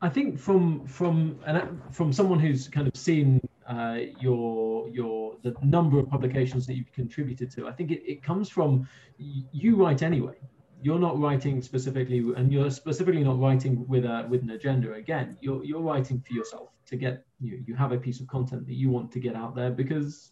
I 0.04 0.10
think 0.10 0.40
from 0.40 0.86
from 0.86 1.40
an, 1.46 1.82
from 1.92 2.13
someone 2.13 2.40
who's 2.40 2.68
kind 2.68 2.88
of 2.88 2.96
seen 2.96 3.42
uh, 3.68 4.00
your 4.20 4.88
your 4.90 5.38
the 5.42 5.56
number 5.63 6.00
of 6.00 6.10
publications 6.10 6.68
that 6.68 6.75
you've 6.75 6.92
contributed 6.92 7.51
to, 7.51 7.68
I 7.68 7.72
think 7.72 7.92
it, 7.92 8.04
it 8.06 8.24
comes 8.24 8.50
from 8.50 8.88
you 9.18 9.75
write 9.75 10.04
anyway 10.04 10.36
you're 10.83 11.00
not 11.00 11.19
writing 11.19 11.61
specifically 11.61 12.19
and 12.35 12.51
you're 12.51 12.71
specifically 12.71 13.23
not 13.23 13.39
writing 13.39 13.88
with 13.88 14.05
a 14.05 14.25
with 14.29 14.41
an 14.41 14.51
agenda. 14.51 14.93
Again 14.93 15.38
you're 15.41 15.63
you're 15.63 15.81
writing 15.81 16.23
for 16.25 16.33
yourself 16.33 16.69
to 16.88 16.95
get 16.95 17.25
you 17.39 17.63
you 17.65 17.75
have 17.75 17.91
a 17.91 17.97
piece 17.97 18.19
of 18.19 18.27
content 18.27 18.65
that 18.67 18.73
you 18.73 18.89
want 18.89 19.11
to 19.11 19.19
get 19.19 19.35
out 19.35 19.55
there 19.55 19.71
because 19.71 20.31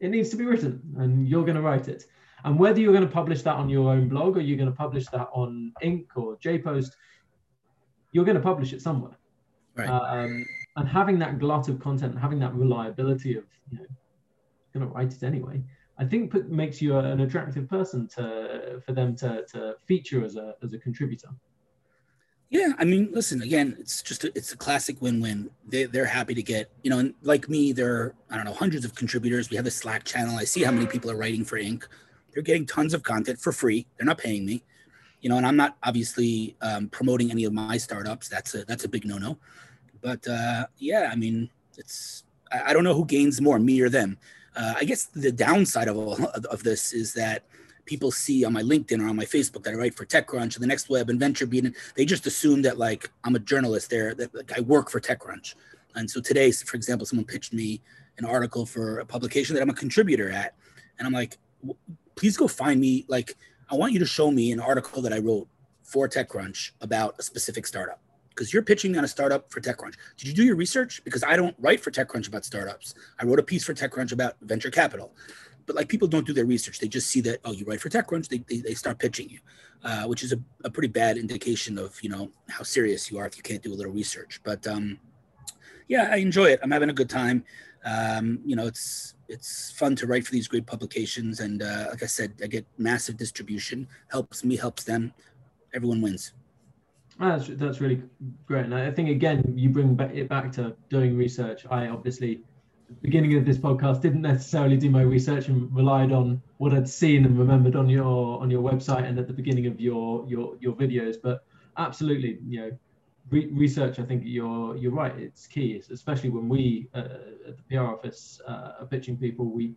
it 0.00 0.08
needs 0.08 0.30
to 0.30 0.36
be 0.36 0.44
written 0.44 0.80
and 0.98 1.28
you're 1.28 1.44
going 1.44 1.56
to 1.56 1.62
write 1.62 1.88
it. 1.88 2.04
And 2.44 2.58
whether 2.58 2.80
you're 2.80 2.92
going 2.92 3.06
to 3.06 3.12
publish 3.12 3.42
that 3.42 3.54
on 3.54 3.68
your 3.68 3.92
own 3.92 4.08
blog 4.08 4.36
or 4.36 4.40
you're 4.40 4.58
going 4.58 4.70
to 4.70 4.76
publish 4.76 5.06
that 5.08 5.28
on 5.32 5.72
Inc 5.82 6.06
or 6.16 6.36
jpost 6.36 6.92
you're 8.12 8.24
going 8.24 8.36
to 8.36 8.42
publish 8.42 8.72
it 8.72 8.82
somewhere. 8.82 9.16
Right. 9.74 9.88
um, 9.88 10.44
and 10.76 10.86
having 10.88 11.18
that 11.18 11.38
glut 11.38 11.68
of 11.68 11.80
content 11.80 12.18
having 12.18 12.38
that 12.40 12.54
reliability 12.54 13.36
of 13.36 13.44
you 13.70 13.78
know 13.78 13.86
going 14.74 14.86
to 14.86 14.94
write 14.94 15.12
it 15.12 15.22
anyway 15.22 15.62
I 16.02 16.04
think 16.04 16.32
put, 16.32 16.50
makes 16.50 16.82
you 16.82 16.98
an 16.98 17.20
attractive 17.20 17.68
person 17.68 18.08
to 18.14 18.82
for 18.84 18.92
them 18.92 19.14
to, 19.16 19.44
to 19.52 19.76
feature 19.86 20.24
as 20.24 20.34
a 20.36 20.56
as 20.64 20.72
a 20.72 20.78
contributor. 20.78 21.28
Yeah, 22.50 22.72
I 22.76 22.84
mean, 22.84 23.08
listen, 23.12 23.40
again, 23.40 23.76
it's 23.78 24.02
just 24.02 24.24
a, 24.24 24.32
it's 24.34 24.52
a 24.52 24.56
classic 24.56 25.00
win-win. 25.00 25.48
They 25.66 25.84
they're 25.84 26.04
happy 26.04 26.34
to 26.34 26.42
get, 26.42 26.70
you 26.82 26.90
know, 26.90 26.98
and 26.98 27.14
like 27.22 27.48
me, 27.48 27.72
there 27.72 27.94
are 27.94 28.14
I 28.30 28.36
don't 28.36 28.44
know 28.44 28.52
hundreds 28.52 28.84
of 28.84 28.96
contributors. 28.96 29.48
We 29.48 29.56
have 29.56 29.66
a 29.66 29.70
Slack 29.70 30.02
channel. 30.02 30.36
I 30.36 30.44
see 30.44 30.62
how 30.64 30.72
many 30.72 30.86
people 30.86 31.08
are 31.10 31.16
writing 31.16 31.44
for 31.44 31.56
Inc. 31.56 31.84
They're 32.32 32.42
getting 32.42 32.66
tons 32.66 32.94
of 32.94 33.04
content 33.04 33.38
for 33.38 33.52
free. 33.52 33.86
They're 33.96 34.10
not 34.12 34.18
paying 34.18 34.44
me, 34.44 34.64
you 35.20 35.28
know, 35.30 35.36
and 35.36 35.46
I'm 35.46 35.56
not 35.56 35.76
obviously 35.84 36.56
um, 36.62 36.88
promoting 36.88 37.30
any 37.30 37.44
of 37.44 37.52
my 37.52 37.76
startups. 37.78 38.28
That's 38.28 38.54
a 38.56 38.64
that's 38.64 38.84
a 38.84 38.88
big 38.88 39.04
no-no. 39.06 39.38
But 40.00 40.26
uh, 40.26 40.66
yeah, 40.78 41.10
I 41.12 41.16
mean, 41.16 41.48
it's 41.78 42.24
I, 42.50 42.70
I 42.70 42.72
don't 42.72 42.84
know 42.84 42.94
who 42.94 43.06
gains 43.06 43.40
more, 43.40 43.60
me 43.60 43.80
or 43.80 43.88
them. 43.88 44.18
Uh, 44.54 44.74
I 44.76 44.84
guess 44.84 45.06
the 45.06 45.32
downside 45.32 45.88
of 45.88 45.96
all 45.96 46.24
of 46.26 46.62
this 46.62 46.92
is 46.92 47.14
that 47.14 47.44
people 47.84 48.10
see 48.10 48.44
on 48.44 48.52
my 48.52 48.62
LinkedIn 48.62 49.00
or 49.00 49.08
on 49.08 49.16
my 49.16 49.24
Facebook 49.24 49.62
that 49.64 49.72
I 49.72 49.76
write 49.76 49.94
for 49.94 50.04
TechCrunch 50.04 50.54
and 50.54 50.62
the 50.62 50.66
Next 50.66 50.88
Web 50.88 51.10
and 51.10 51.20
VentureBeat, 51.20 51.64
and 51.64 51.74
they 51.96 52.04
just 52.04 52.26
assume 52.26 52.62
that 52.62 52.78
like 52.78 53.10
I'm 53.24 53.34
a 53.34 53.40
journalist 53.40 53.90
there, 53.90 54.14
that 54.14 54.34
like 54.34 54.52
I 54.56 54.60
work 54.60 54.90
for 54.90 55.00
TechCrunch. 55.00 55.54
And 55.94 56.10
so 56.10 56.20
today, 56.20 56.50
for 56.52 56.76
example, 56.76 57.06
someone 57.06 57.26
pitched 57.26 57.52
me 57.52 57.80
an 58.18 58.24
article 58.24 58.66
for 58.66 58.98
a 58.98 59.06
publication 59.06 59.54
that 59.54 59.62
I'm 59.62 59.70
a 59.70 59.74
contributor 59.74 60.30
at, 60.30 60.54
and 60.98 61.06
I'm 61.06 61.12
like, 61.12 61.38
please 62.14 62.36
go 62.36 62.46
find 62.46 62.80
me. 62.80 63.04
Like, 63.08 63.36
I 63.70 63.74
want 63.74 63.92
you 63.92 63.98
to 64.00 64.06
show 64.06 64.30
me 64.30 64.52
an 64.52 64.60
article 64.60 65.00
that 65.02 65.12
I 65.12 65.18
wrote 65.18 65.48
for 65.82 66.08
TechCrunch 66.08 66.72
about 66.80 67.14
a 67.18 67.22
specific 67.22 67.66
startup 67.66 68.01
because 68.34 68.52
you're 68.52 68.62
pitching 68.62 68.96
on 68.96 69.04
a 69.04 69.08
startup 69.08 69.50
for 69.50 69.60
TechCrunch. 69.60 69.94
Did 70.16 70.28
you 70.28 70.34
do 70.34 70.44
your 70.44 70.56
research? 70.56 71.02
Because 71.04 71.22
I 71.22 71.36
don't 71.36 71.54
write 71.58 71.80
for 71.80 71.90
TechCrunch 71.90 72.28
about 72.28 72.44
startups. 72.44 72.94
I 73.18 73.24
wrote 73.24 73.38
a 73.38 73.42
piece 73.42 73.64
for 73.64 73.74
TechCrunch 73.74 74.12
about 74.12 74.36
venture 74.42 74.70
capital. 74.70 75.14
But 75.66 75.76
like 75.76 75.88
people 75.88 76.08
don't 76.08 76.26
do 76.26 76.32
their 76.32 76.44
research. 76.44 76.78
They 76.78 76.88
just 76.88 77.08
see 77.08 77.20
that, 77.22 77.38
oh, 77.44 77.52
you 77.52 77.64
write 77.64 77.80
for 77.80 77.88
TechCrunch, 77.88 78.28
they, 78.28 78.38
they, 78.48 78.60
they 78.60 78.74
start 78.74 78.98
pitching 78.98 79.28
you, 79.30 79.38
uh, 79.84 80.04
which 80.04 80.24
is 80.24 80.32
a, 80.32 80.40
a 80.64 80.70
pretty 80.70 80.88
bad 80.88 81.16
indication 81.16 81.78
of, 81.78 82.02
you 82.02 82.10
know, 82.10 82.30
how 82.48 82.64
serious 82.64 83.10
you 83.10 83.18
are 83.18 83.26
if 83.26 83.36
you 83.36 83.42
can't 83.42 83.62
do 83.62 83.72
a 83.72 83.76
little 83.76 83.92
research. 83.92 84.40
But 84.42 84.66
um, 84.66 84.98
yeah, 85.88 86.08
I 86.10 86.16
enjoy 86.16 86.46
it. 86.46 86.60
I'm 86.62 86.70
having 86.70 86.90
a 86.90 86.94
good 86.94 87.10
time. 87.10 87.44
Um, 87.84 88.40
you 88.44 88.56
know, 88.56 88.66
it's 88.66 89.14
it's 89.28 89.72
fun 89.72 89.96
to 89.96 90.06
write 90.06 90.26
for 90.26 90.32
these 90.32 90.46
great 90.46 90.66
publications. 90.66 91.40
And 91.40 91.62
uh, 91.62 91.86
like 91.90 92.02
I 92.02 92.06
said, 92.06 92.34
I 92.42 92.46
get 92.46 92.66
massive 92.78 93.16
distribution, 93.16 93.88
helps 94.08 94.44
me, 94.44 94.56
helps 94.56 94.84
them. 94.84 95.12
Everyone 95.72 96.02
wins. 96.02 96.32
That's 97.18 97.48
that's 97.48 97.80
really 97.80 98.02
great, 98.46 98.64
and 98.64 98.74
I 98.74 98.90
think 98.90 99.08
again 99.10 99.54
you 99.56 99.68
bring 99.68 99.98
it 100.00 100.28
back 100.28 100.50
to 100.52 100.74
doing 100.88 101.16
research. 101.16 101.66
I 101.70 101.88
obviously, 101.88 102.42
beginning 103.02 103.36
of 103.36 103.44
this 103.44 103.58
podcast, 103.58 104.00
didn't 104.00 104.22
necessarily 104.22 104.76
do 104.78 104.90
my 104.90 105.02
research 105.02 105.48
and 105.48 105.74
relied 105.74 106.10
on 106.10 106.42
what 106.56 106.72
I'd 106.72 106.88
seen 106.88 107.24
and 107.26 107.38
remembered 107.38 107.76
on 107.76 107.88
your 107.88 108.40
on 108.40 108.50
your 108.50 108.62
website 108.62 109.04
and 109.04 109.18
at 109.18 109.26
the 109.26 109.34
beginning 109.34 109.66
of 109.66 109.78
your 109.78 110.26
your 110.26 110.56
your 110.60 110.74
videos. 110.74 111.16
But 111.22 111.44
absolutely, 111.76 112.38
you 112.48 112.60
know, 112.60 112.78
re- 113.30 113.50
research. 113.52 113.98
I 113.98 114.04
think 114.04 114.22
you're 114.24 114.76
you're 114.76 114.92
right. 114.92 115.14
It's 115.18 115.46
key, 115.46 115.82
especially 115.90 116.30
when 116.30 116.48
we 116.48 116.88
uh, 116.94 117.48
at 117.48 117.56
the 117.58 117.62
PR 117.68 117.84
office 117.84 118.40
uh, 118.48 118.72
are 118.80 118.86
pitching 118.86 119.18
people. 119.18 119.46
We 119.52 119.74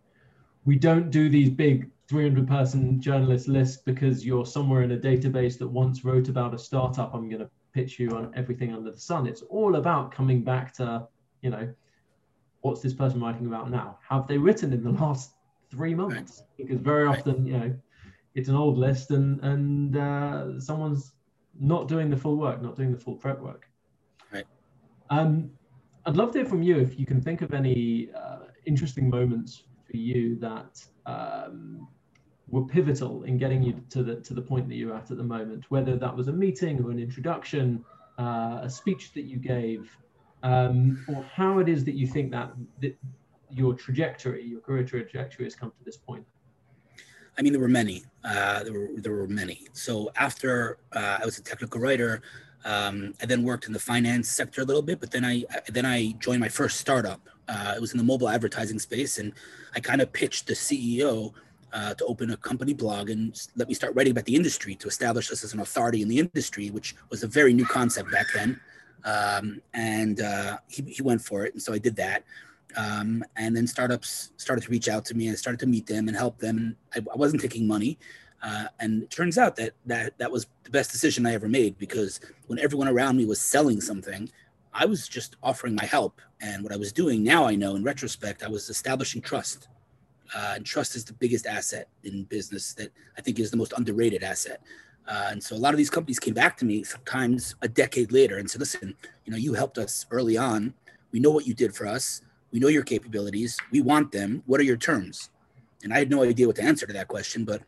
we 0.64 0.76
don't 0.76 1.10
do 1.10 1.28
these 1.28 1.50
big 1.50 1.90
300 2.08 2.46
person 2.46 3.00
journalist 3.00 3.48
list 3.48 3.84
because 3.84 4.24
you're 4.24 4.46
somewhere 4.46 4.82
in 4.82 4.92
a 4.92 4.96
database 4.96 5.58
that 5.58 5.66
once 5.66 6.04
wrote 6.04 6.28
about 6.28 6.54
a 6.54 6.58
startup 6.58 7.14
i'm 7.14 7.28
going 7.28 7.40
to 7.40 7.50
pitch 7.76 7.98
you 7.98 8.08
on 8.16 8.32
everything 8.34 8.72
under 8.74 8.90
the 8.90 8.98
sun. 8.98 9.26
It's 9.26 9.42
all 9.42 9.76
about 9.76 10.10
coming 10.10 10.42
back 10.42 10.72
to 10.78 11.06
you 11.42 11.50
know 11.50 11.68
what's 12.62 12.80
this 12.80 12.94
person 12.94 13.20
writing 13.20 13.46
about 13.46 13.70
now? 13.70 13.98
Have 14.08 14.26
they 14.26 14.38
written 14.38 14.72
in 14.72 14.82
the 14.82 14.92
last 14.92 15.32
three 15.70 15.94
months? 15.94 16.42
Because 16.56 16.80
very 16.80 17.06
often 17.06 17.46
you 17.46 17.58
know 17.58 17.74
it's 18.34 18.48
an 18.48 18.56
old 18.56 18.78
list 18.78 19.10
and 19.10 19.40
and 19.44 19.96
uh, 19.96 20.58
someone's 20.58 21.12
not 21.60 21.86
doing 21.86 22.08
the 22.10 22.16
full 22.16 22.36
work 22.36 22.60
not 22.62 22.76
doing 22.76 22.92
the 22.92 22.98
full 22.98 23.16
prep 23.16 23.40
work. 23.40 23.68
Right. 24.32 24.46
Um 25.10 25.50
i'd 26.06 26.16
love 26.16 26.30
to 26.30 26.38
hear 26.38 26.48
from 26.48 26.62
you 26.62 26.76
if 26.78 27.00
you 27.00 27.04
can 27.04 27.20
think 27.20 27.42
of 27.42 27.52
any 27.52 28.10
uh, 28.20 28.44
interesting 28.64 29.10
moments 29.10 29.64
for 29.86 29.96
you 29.96 30.38
that 30.38 30.72
um, 31.04 31.88
were 32.48 32.64
pivotal 32.64 33.24
in 33.24 33.38
getting 33.38 33.62
you 33.62 33.82
to 33.90 34.02
the 34.02 34.16
to 34.16 34.34
the 34.34 34.42
point 34.42 34.68
that 34.68 34.76
you're 34.76 34.94
at 34.94 35.10
at 35.10 35.16
the 35.16 35.22
moment, 35.22 35.64
whether 35.68 35.96
that 35.96 36.16
was 36.16 36.28
a 36.28 36.32
meeting 36.32 36.82
or 36.82 36.90
an 36.90 36.98
introduction, 36.98 37.84
uh, 38.18 38.60
a 38.62 38.70
speech 38.70 39.12
that 39.14 39.22
you 39.22 39.36
gave, 39.36 39.96
um, 40.42 41.04
or 41.08 41.24
how 41.34 41.58
it 41.58 41.68
is 41.68 41.84
that 41.84 41.94
you 41.94 42.06
think 42.06 42.30
that, 42.30 42.52
that 42.80 42.96
your 43.50 43.74
trajectory, 43.74 44.44
your 44.44 44.60
career 44.60 44.84
trajectory, 44.84 45.44
has 45.44 45.54
come 45.54 45.70
to 45.70 45.84
this 45.84 45.96
point. 45.96 46.24
I 47.38 47.42
mean, 47.42 47.52
there 47.52 47.60
were 47.60 47.68
many. 47.68 48.04
Uh, 48.24 48.62
there 48.62 48.72
were 48.72 48.88
there 48.96 49.12
were 49.12 49.28
many. 49.28 49.66
So 49.72 50.10
after 50.16 50.78
uh, 50.92 51.18
I 51.20 51.24
was 51.24 51.38
a 51.38 51.42
technical 51.42 51.80
writer, 51.80 52.22
um, 52.64 53.14
I 53.20 53.26
then 53.26 53.42
worked 53.42 53.66
in 53.66 53.72
the 53.72 53.78
finance 53.78 54.30
sector 54.30 54.62
a 54.62 54.64
little 54.64 54.82
bit, 54.82 55.00
but 55.00 55.10
then 55.10 55.24
I 55.24 55.44
then 55.68 55.84
I 55.84 56.12
joined 56.18 56.40
my 56.40 56.48
first 56.48 56.78
startup. 56.78 57.28
Uh, 57.48 57.74
it 57.76 57.80
was 57.80 57.92
in 57.92 57.98
the 57.98 58.04
mobile 58.04 58.28
advertising 58.28 58.78
space, 58.78 59.18
and 59.18 59.32
I 59.74 59.80
kind 59.80 60.00
of 60.00 60.12
pitched 60.12 60.46
the 60.46 60.54
CEO 60.54 61.32
uh, 61.76 61.92
to 61.92 62.06
open 62.06 62.30
a 62.30 62.36
company 62.38 62.72
blog 62.72 63.10
and 63.10 63.48
let 63.54 63.68
me 63.68 63.74
start 63.74 63.94
writing 63.94 64.10
about 64.10 64.24
the 64.24 64.34
industry 64.34 64.74
to 64.74 64.88
establish 64.88 65.30
us 65.30 65.44
as 65.44 65.52
an 65.52 65.60
authority 65.60 66.00
in 66.00 66.08
the 66.08 66.18
industry, 66.18 66.70
which 66.70 66.96
was 67.10 67.22
a 67.22 67.26
very 67.26 67.52
new 67.52 67.66
concept 67.66 68.10
back 68.10 68.26
then. 68.34 68.58
Um, 69.04 69.60
and 69.74 70.22
uh, 70.22 70.56
he, 70.68 70.82
he 70.84 71.02
went 71.02 71.20
for 71.20 71.44
it. 71.44 71.52
And 71.52 71.62
so 71.62 71.74
I 71.74 71.78
did 71.78 71.94
that. 71.96 72.24
Um, 72.78 73.22
and 73.36 73.54
then 73.54 73.66
startups 73.66 74.32
started 74.38 74.62
to 74.62 74.70
reach 74.70 74.88
out 74.88 75.04
to 75.06 75.14
me 75.14 75.26
and 75.26 75.34
I 75.34 75.36
started 75.36 75.60
to 75.60 75.66
meet 75.66 75.86
them 75.86 76.08
and 76.08 76.16
help 76.16 76.38
them. 76.38 76.56
And 76.56 76.76
I, 76.94 77.12
I 77.12 77.16
wasn't 77.16 77.42
taking 77.42 77.66
money. 77.66 77.98
Uh, 78.42 78.68
and 78.80 79.02
it 79.02 79.10
turns 79.10 79.36
out 79.36 79.56
that, 79.56 79.72
that 79.84 80.16
that 80.16 80.32
was 80.32 80.46
the 80.64 80.70
best 80.70 80.92
decision 80.92 81.26
I 81.26 81.34
ever 81.34 81.48
made 81.48 81.76
because 81.78 82.20
when 82.46 82.58
everyone 82.58 82.88
around 82.88 83.18
me 83.18 83.26
was 83.26 83.40
selling 83.40 83.82
something, 83.82 84.30
I 84.72 84.86
was 84.86 85.08
just 85.08 85.36
offering 85.42 85.74
my 85.74 85.84
help. 85.84 86.22
And 86.40 86.62
what 86.62 86.72
I 86.72 86.76
was 86.76 86.90
doing 86.90 87.22
now, 87.22 87.44
I 87.44 87.54
know 87.54 87.76
in 87.76 87.82
retrospect, 87.82 88.42
I 88.42 88.48
was 88.48 88.70
establishing 88.70 89.20
trust 89.20 89.68
uh, 90.34 90.54
and 90.56 90.66
trust 90.66 90.96
is 90.96 91.04
the 91.04 91.12
biggest 91.12 91.46
asset 91.46 91.88
in 92.04 92.24
business 92.24 92.74
that 92.74 92.92
I 93.16 93.20
think 93.20 93.38
is 93.38 93.50
the 93.50 93.56
most 93.56 93.72
underrated 93.76 94.22
asset. 94.22 94.62
Uh, 95.08 95.28
and 95.30 95.42
so 95.42 95.54
a 95.54 95.58
lot 95.58 95.72
of 95.72 95.78
these 95.78 95.90
companies 95.90 96.18
came 96.18 96.34
back 96.34 96.56
to 96.56 96.64
me 96.64 96.82
sometimes 96.82 97.54
a 97.62 97.68
decade 97.68 98.10
later 98.10 98.38
and 98.38 98.50
said, 98.50 98.60
listen, 98.60 98.94
you 99.24 99.30
know, 99.30 99.36
you 99.36 99.54
helped 99.54 99.78
us 99.78 100.06
early 100.10 100.36
on. 100.36 100.74
We 101.12 101.20
know 101.20 101.30
what 101.30 101.46
you 101.46 101.54
did 101.54 101.74
for 101.74 101.86
us. 101.86 102.22
We 102.50 102.58
know 102.58 102.68
your 102.68 102.82
capabilities. 102.82 103.56
We 103.70 103.80
want 103.82 104.10
them. 104.10 104.42
What 104.46 104.60
are 104.60 104.64
your 104.64 104.76
terms? 104.76 105.30
And 105.84 105.92
I 105.92 105.98
had 105.98 106.10
no 106.10 106.24
idea 106.24 106.46
what 106.46 106.56
to 106.56 106.62
answer 106.62 106.86
to 106.86 106.92
that 106.94 107.08
question, 107.08 107.44
but 107.44 107.62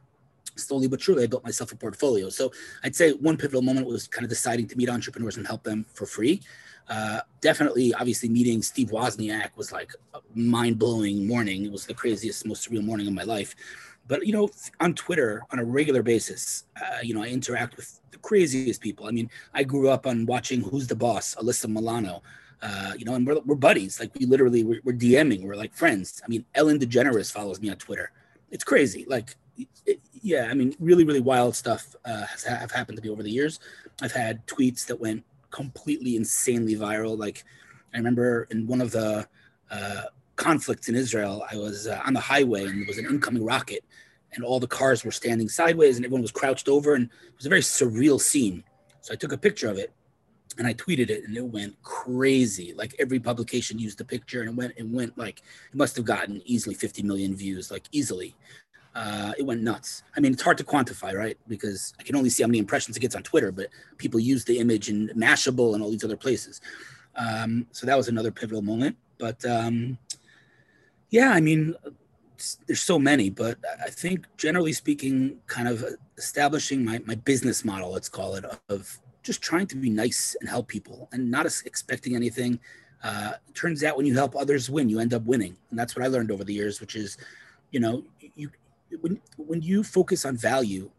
slowly 0.57 0.88
but 0.88 1.01
surely 1.01 1.23
I 1.23 1.27
built 1.27 1.44
myself 1.44 1.73
a 1.73 1.77
portfolio. 1.77 2.29
So 2.29 2.51
I'd 2.83 2.97
say 2.97 3.12
one 3.12 3.37
pivotal 3.37 3.62
moment 3.62 3.87
was 3.87 4.09
kind 4.09 4.25
of 4.25 4.31
deciding 4.31 4.66
to 4.68 4.77
meet 4.77 4.88
entrepreneurs 4.88 5.37
and 5.37 5.47
help 5.47 5.62
them 5.62 5.87
for 5.94 6.07
free. 6.07 6.40
Uh, 6.88 7.20
definitely, 7.40 7.92
obviously, 7.94 8.29
meeting 8.29 8.62
Steve 8.62 8.88
Wozniak 8.88 9.51
was 9.57 9.72
like 9.72 9.92
a 10.14 10.20
mind 10.35 10.79
blowing 10.79 11.27
morning. 11.27 11.64
It 11.64 11.72
was 11.72 11.87
the 11.87 11.94
craziest, 11.94 12.46
most 12.46 12.68
surreal 12.68 12.85
morning 12.85 13.07
of 13.07 13.12
my 13.12 13.24
life. 13.24 13.55
But, 14.07 14.27
you 14.27 14.33
know, 14.33 14.48
on 14.81 14.94
Twitter 14.94 15.42
on 15.51 15.59
a 15.59 15.64
regular 15.64 16.03
basis, 16.03 16.64
uh, 16.81 17.01
you 17.03 17.14
know, 17.14 17.22
I 17.22 17.27
interact 17.27 17.77
with 17.77 18.01
the 18.11 18.16
craziest 18.18 18.81
people. 18.81 19.07
I 19.07 19.11
mean, 19.11 19.31
I 19.53 19.64
grew 19.64 19.90
up 19.90 20.07
on 20.07 20.24
watching 20.24 20.62
Who's 20.62 20.87
the 20.87 20.96
Boss, 20.96 21.35
Alyssa 21.35 21.68
Milano. 21.68 22.22
Uh, 22.61 22.92
you 22.96 23.05
know, 23.05 23.14
and 23.14 23.27
we're, 23.27 23.38
we're 23.40 23.55
buddies. 23.55 24.01
Like 24.01 24.11
we 24.18 24.24
literally 24.24 24.64
we're, 24.64 24.81
we're, 24.83 24.94
DMing. 24.94 25.42
We're 25.42 25.55
like 25.55 25.74
friends. 25.74 26.22
I 26.24 26.29
mean, 26.29 26.44
Ellen 26.55 26.79
DeGeneres 26.79 27.31
follows 27.31 27.61
me 27.61 27.70
on 27.70 27.77
Twitter. 27.77 28.11
It's 28.51 28.64
crazy. 28.64 29.05
Like, 29.07 29.37
it, 29.87 30.01
yeah, 30.22 30.48
I 30.51 30.55
mean, 30.55 30.74
really, 30.81 31.05
really 31.05 31.20
wild 31.20 31.55
stuff 31.55 31.94
uh, 32.05 32.27
has 32.27 32.44
have 32.44 32.72
happened 32.72 32.96
to 32.96 33.03
me 33.03 33.11
over 33.11 33.22
the 33.22 33.31
years. 33.31 33.61
I've 34.03 34.12
had 34.12 34.46
tweets 34.46 34.87
that 34.87 34.98
went 34.98 35.24
completely 35.51 36.17
insanely 36.17 36.75
viral. 36.75 37.19
Like 37.19 37.45
I 37.95 37.99
remember 37.99 38.47
in 38.51 38.67
one 38.67 38.81
of 38.81 38.91
the 38.91 39.27
uh, 39.71 40.03
conflicts 40.37 40.89
in 40.89 40.95
Israel, 40.95 41.45
I 41.51 41.57
was 41.57 41.87
uh, 41.87 42.01
on 42.05 42.15
the 42.15 42.21
highway 42.21 42.65
and 42.65 42.81
there 42.81 42.87
was 42.87 42.99
an 42.99 43.07
incoming 43.07 43.45
rocket, 43.45 43.85
and 44.33 44.45
all 44.45 44.61
the 44.61 44.67
cars 44.67 45.05
were 45.05 45.11
standing 45.11 45.49
sideways 45.49 45.97
and 45.97 46.05
everyone 46.05 46.23
was 46.23 46.33
crouched 46.33 46.69
over, 46.69 46.95
and 46.95 47.05
it 47.05 47.37
was 47.37 47.47
a 47.47 47.51
very 47.51 47.63
surreal 47.63 48.21
scene. 48.21 48.63
So 49.01 49.13
I 49.13 49.17
took 49.17 49.33
a 49.33 49.39
picture 49.39 49.69
of 49.69 49.79
it 49.79 49.93
and 50.59 50.67
I 50.67 50.75
tweeted 50.75 51.09
it, 51.09 51.25
and 51.25 51.37
it 51.37 51.45
went 51.45 51.81
crazy. 51.83 52.75
Like 52.77 52.95
every 52.99 53.21
publication 53.21 53.79
used 53.79 53.99
the 53.99 54.05
picture, 54.05 54.41
and 54.41 54.51
it 54.51 54.57
went, 54.57 54.75
and 54.77 54.93
went 54.93 55.17
like 55.17 55.39
it 55.71 55.77
must 55.77 55.97
have 55.97 56.05
gotten 56.05 56.43
easily 56.45 56.75
50 56.75 57.03
million 57.05 57.37
views, 57.37 57.71
like 57.71 57.87
easily 57.93 58.35
uh, 58.99 59.33
it 59.39 59.47
went 59.47 59.63
nuts. 59.63 60.03
I 60.17 60.21
mean, 60.21 60.33
it's 60.33 60.43
hard 60.43 60.59
to 60.59 60.65
quantify, 60.65 61.15
right? 61.15 61.39
Because 61.47 61.95
I 62.01 62.03
can 62.03 62.17
only 62.17 62.31
see 62.31 62.43
how 62.43 62.49
many 62.49 62.59
impressions 62.59 62.97
it 62.97 63.01
gets 63.01 63.15
on 63.15 63.23
Twitter, 63.23 63.53
but 63.53 63.69
people 63.97 64.19
use 64.19 64.45
the 64.45 64.59
image 64.59 64.89
in 64.89 65.09
Mashable 65.17 65.75
and 65.75 65.83
all 65.83 65.91
these 65.91 66.03
other 66.03 66.17
places. 66.17 66.61
Um, 67.15 67.69
so 67.71 67.87
that 67.87 67.97
was 67.97 68.09
another 68.09 68.33
pivotal 68.33 68.61
moment. 68.61 68.97
But 69.19 69.45
um, 69.45 69.99
yeah, 71.11 71.31
I 71.31 71.41
mean, 71.41 71.77
there's 72.67 72.83
so 72.83 72.99
many, 72.99 73.31
but 73.31 73.57
I 73.85 73.89
think 73.89 74.27
generally 74.37 74.73
speaking, 74.73 75.37
kind 75.47 75.69
of 75.69 75.85
establishing 76.17 76.85
my, 76.85 77.01
my 77.07 77.15
business 77.15 77.65
model, 77.65 77.93
let's 77.93 78.09
call 78.09 78.35
it, 78.35 78.45
of 78.69 78.99
just 79.23 79.41
trying 79.43 79.69
to 79.69 79.77
be 79.77 79.91
nice 79.91 80.35
and 80.41 80.51
help 80.51 80.67
people 80.67 81.09
and 81.13 81.31
not 81.31 81.47
expecting 81.47 82.17
anything. 82.17 82.59
Uh, 83.05 83.35
turns 83.55 83.85
out 83.85 83.97
when 83.97 84.07
you 84.07 84.15
help 84.15 84.35
others 84.35 84.69
win, 84.69 84.89
you 84.89 84.99
end 84.99 85.15
up 85.15 85.23
winning. 85.23 85.57
And 85.71 85.79
that's 85.79 85.95
what 85.95 86.05
I 86.05 86.09
learned 86.09 86.33
over 86.33 86.43
the 86.43 86.55
years, 86.55 86.81
which 86.81 86.97
is 86.97 87.17
you 87.71 87.81
know, 87.81 88.03
you 88.35 88.51
when 89.01 89.20
when 89.37 89.62
you 89.62 89.83
focus 89.83 90.24
on 90.24 90.37
value 90.37 90.90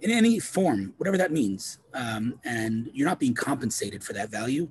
in 0.00 0.10
any 0.10 0.38
form, 0.38 0.94
whatever 0.96 1.18
that 1.18 1.32
means, 1.32 1.78
um, 1.94 2.38
and 2.44 2.90
you're 2.92 3.08
not 3.08 3.20
being 3.20 3.34
compensated 3.34 4.02
for 4.02 4.12
that 4.14 4.30
value, 4.30 4.68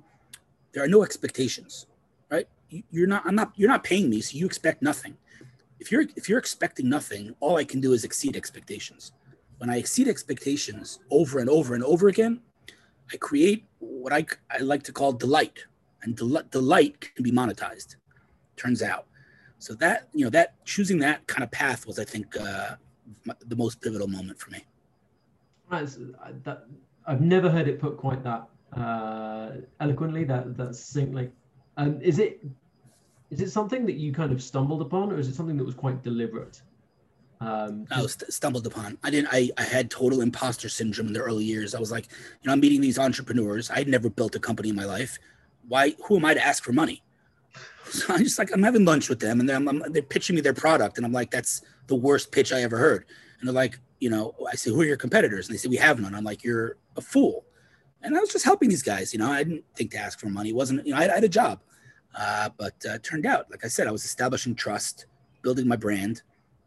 there 0.72 0.82
are 0.82 0.88
no 0.88 1.02
expectations, 1.02 1.86
right? 2.30 2.48
You're 2.90 3.06
not. 3.06 3.22
I'm 3.26 3.34
not. 3.34 3.52
You're 3.56 3.68
not 3.68 3.84
paying 3.84 4.08
me, 4.10 4.20
so 4.20 4.36
you 4.36 4.46
expect 4.46 4.82
nothing. 4.82 5.16
If 5.78 5.92
you're 5.92 6.04
if 6.16 6.28
you're 6.28 6.38
expecting 6.38 6.88
nothing, 6.88 7.34
all 7.40 7.56
I 7.56 7.64
can 7.64 7.80
do 7.80 7.92
is 7.92 8.04
exceed 8.04 8.36
expectations. 8.36 9.12
When 9.58 9.70
I 9.70 9.76
exceed 9.76 10.08
expectations 10.08 10.98
over 11.10 11.38
and 11.38 11.48
over 11.48 11.74
and 11.74 11.84
over 11.84 12.08
again, 12.08 12.40
I 13.12 13.16
create 13.16 13.64
what 13.78 14.12
I, 14.12 14.26
I 14.50 14.58
like 14.58 14.82
to 14.84 14.92
call 14.92 15.12
delight, 15.12 15.64
and 16.02 16.16
del- 16.16 16.42
delight 16.50 17.00
can 17.14 17.22
be 17.22 17.30
monetized. 17.30 17.96
Turns 18.56 18.82
out, 18.82 19.06
so 19.62 19.74
that 19.74 20.08
you 20.12 20.24
know 20.24 20.30
that 20.30 20.64
choosing 20.64 20.98
that 20.98 21.24
kind 21.28 21.44
of 21.44 21.50
path 21.52 21.86
was, 21.86 22.00
I 22.00 22.04
think, 22.04 22.36
uh, 22.36 22.74
the 23.46 23.54
most 23.54 23.80
pivotal 23.80 24.08
moment 24.08 24.40
for 24.40 24.50
me. 24.50 24.64
Right, 25.70 25.88
that, 26.42 26.66
I've 27.06 27.20
never 27.20 27.48
heard 27.48 27.68
it 27.68 27.78
put 27.78 27.96
quite 27.96 28.24
that 28.24 28.48
uh, 28.76 29.52
eloquently. 29.78 30.24
That 30.24 30.56
that 30.56 30.74
succinctly. 30.74 31.30
Um, 31.76 32.00
is 32.02 32.18
it 32.18 32.44
is 33.30 33.40
it 33.40 33.52
something 33.52 33.86
that 33.86 33.94
you 33.94 34.12
kind 34.12 34.32
of 34.32 34.42
stumbled 34.42 34.82
upon, 34.82 35.12
or 35.12 35.18
is 35.20 35.28
it 35.28 35.36
something 35.36 35.56
that 35.56 35.64
was 35.64 35.76
quite 35.76 36.02
deliberate? 36.02 36.60
Um, 37.40 37.86
I 37.92 38.02
was 38.02 38.18
stumbled 38.30 38.66
upon. 38.66 38.98
I 39.04 39.10
didn't. 39.10 39.28
I, 39.30 39.50
I 39.56 39.62
had 39.62 39.92
total 39.92 40.22
imposter 40.22 40.68
syndrome 40.68 41.06
in 41.06 41.12
the 41.12 41.20
early 41.20 41.44
years. 41.44 41.76
I 41.76 41.78
was 41.78 41.92
like, 41.92 42.08
you 42.10 42.48
know, 42.48 42.52
I'm 42.52 42.60
meeting 42.60 42.80
these 42.80 42.98
entrepreneurs. 42.98 43.70
I'd 43.70 43.86
never 43.86 44.10
built 44.10 44.34
a 44.34 44.40
company 44.40 44.70
in 44.70 44.76
my 44.76 44.86
life. 44.86 45.20
Why? 45.68 45.94
Who 46.06 46.16
am 46.16 46.24
I 46.24 46.34
to 46.34 46.44
ask 46.44 46.64
for 46.64 46.72
money? 46.72 47.04
So 47.90 48.06
I'm 48.14 48.24
just 48.24 48.38
like, 48.38 48.50
I'm 48.52 48.62
having 48.62 48.84
lunch 48.84 49.08
with 49.08 49.20
them, 49.20 49.40
and 49.40 49.48
they're, 49.48 49.56
I'm, 49.56 49.82
they're 49.92 50.02
pitching 50.02 50.36
me 50.36 50.42
their 50.42 50.54
product, 50.54 50.96
and 50.96 51.06
I'm 51.06 51.12
like, 51.12 51.30
that's 51.30 51.62
the 51.86 51.94
worst 51.94 52.32
pitch 52.32 52.52
I 52.52 52.62
ever 52.62 52.78
heard. 52.78 53.04
And 53.40 53.48
they're 53.48 53.54
like, 53.54 53.78
you 54.00 54.10
know, 54.10 54.34
I 54.50 54.56
say, 54.56 54.70
who 54.70 54.80
are 54.80 54.84
your 54.84 54.96
competitors? 54.96 55.48
And 55.48 55.54
they 55.54 55.58
say, 55.58 55.68
we 55.68 55.76
have 55.76 56.00
none. 56.00 56.14
I'm 56.14 56.24
like, 56.24 56.42
you're 56.42 56.76
a 56.96 57.00
fool. 57.00 57.44
And 58.02 58.16
I 58.16 58.20
was 58.20 58.30
just 58.30 58.44
helping 58.44 58.68
these 58.68 58.82
guys. 58.82 59.12
You 59.12 59.20
know, 59.20 59.30
I 59.30 59.44
didn't 59.44 59.64
think 59.76 59.92
to 59.92 59.98
ask 59.98 60.18
for 60.18 60.28
money. 60.28 60.50
It 60.50 60.56
wasn't, 60.56 60.86
you 60.86 60.92
know, 60.92 60.98
I, 60.98 61.04
I 61.04 61.14
had 61.14 61.24
a 61.24 61.28
job, 61.28 61.60
uh, 62.14 62.48
but 62.56 62.74
uh, 62.88 62.98
turned 63.02 63.26
out, 63.26 63.50
like 63.50 63.64
I 63.64 63.68
said, 63.68 63.86
I 63.86 63.92
was 63.92 64.04
establishing 64.04 64.54
trust, 64.54 65.06
building 65.42 65.68
my 65.68 65.76
brand 65.76 66.22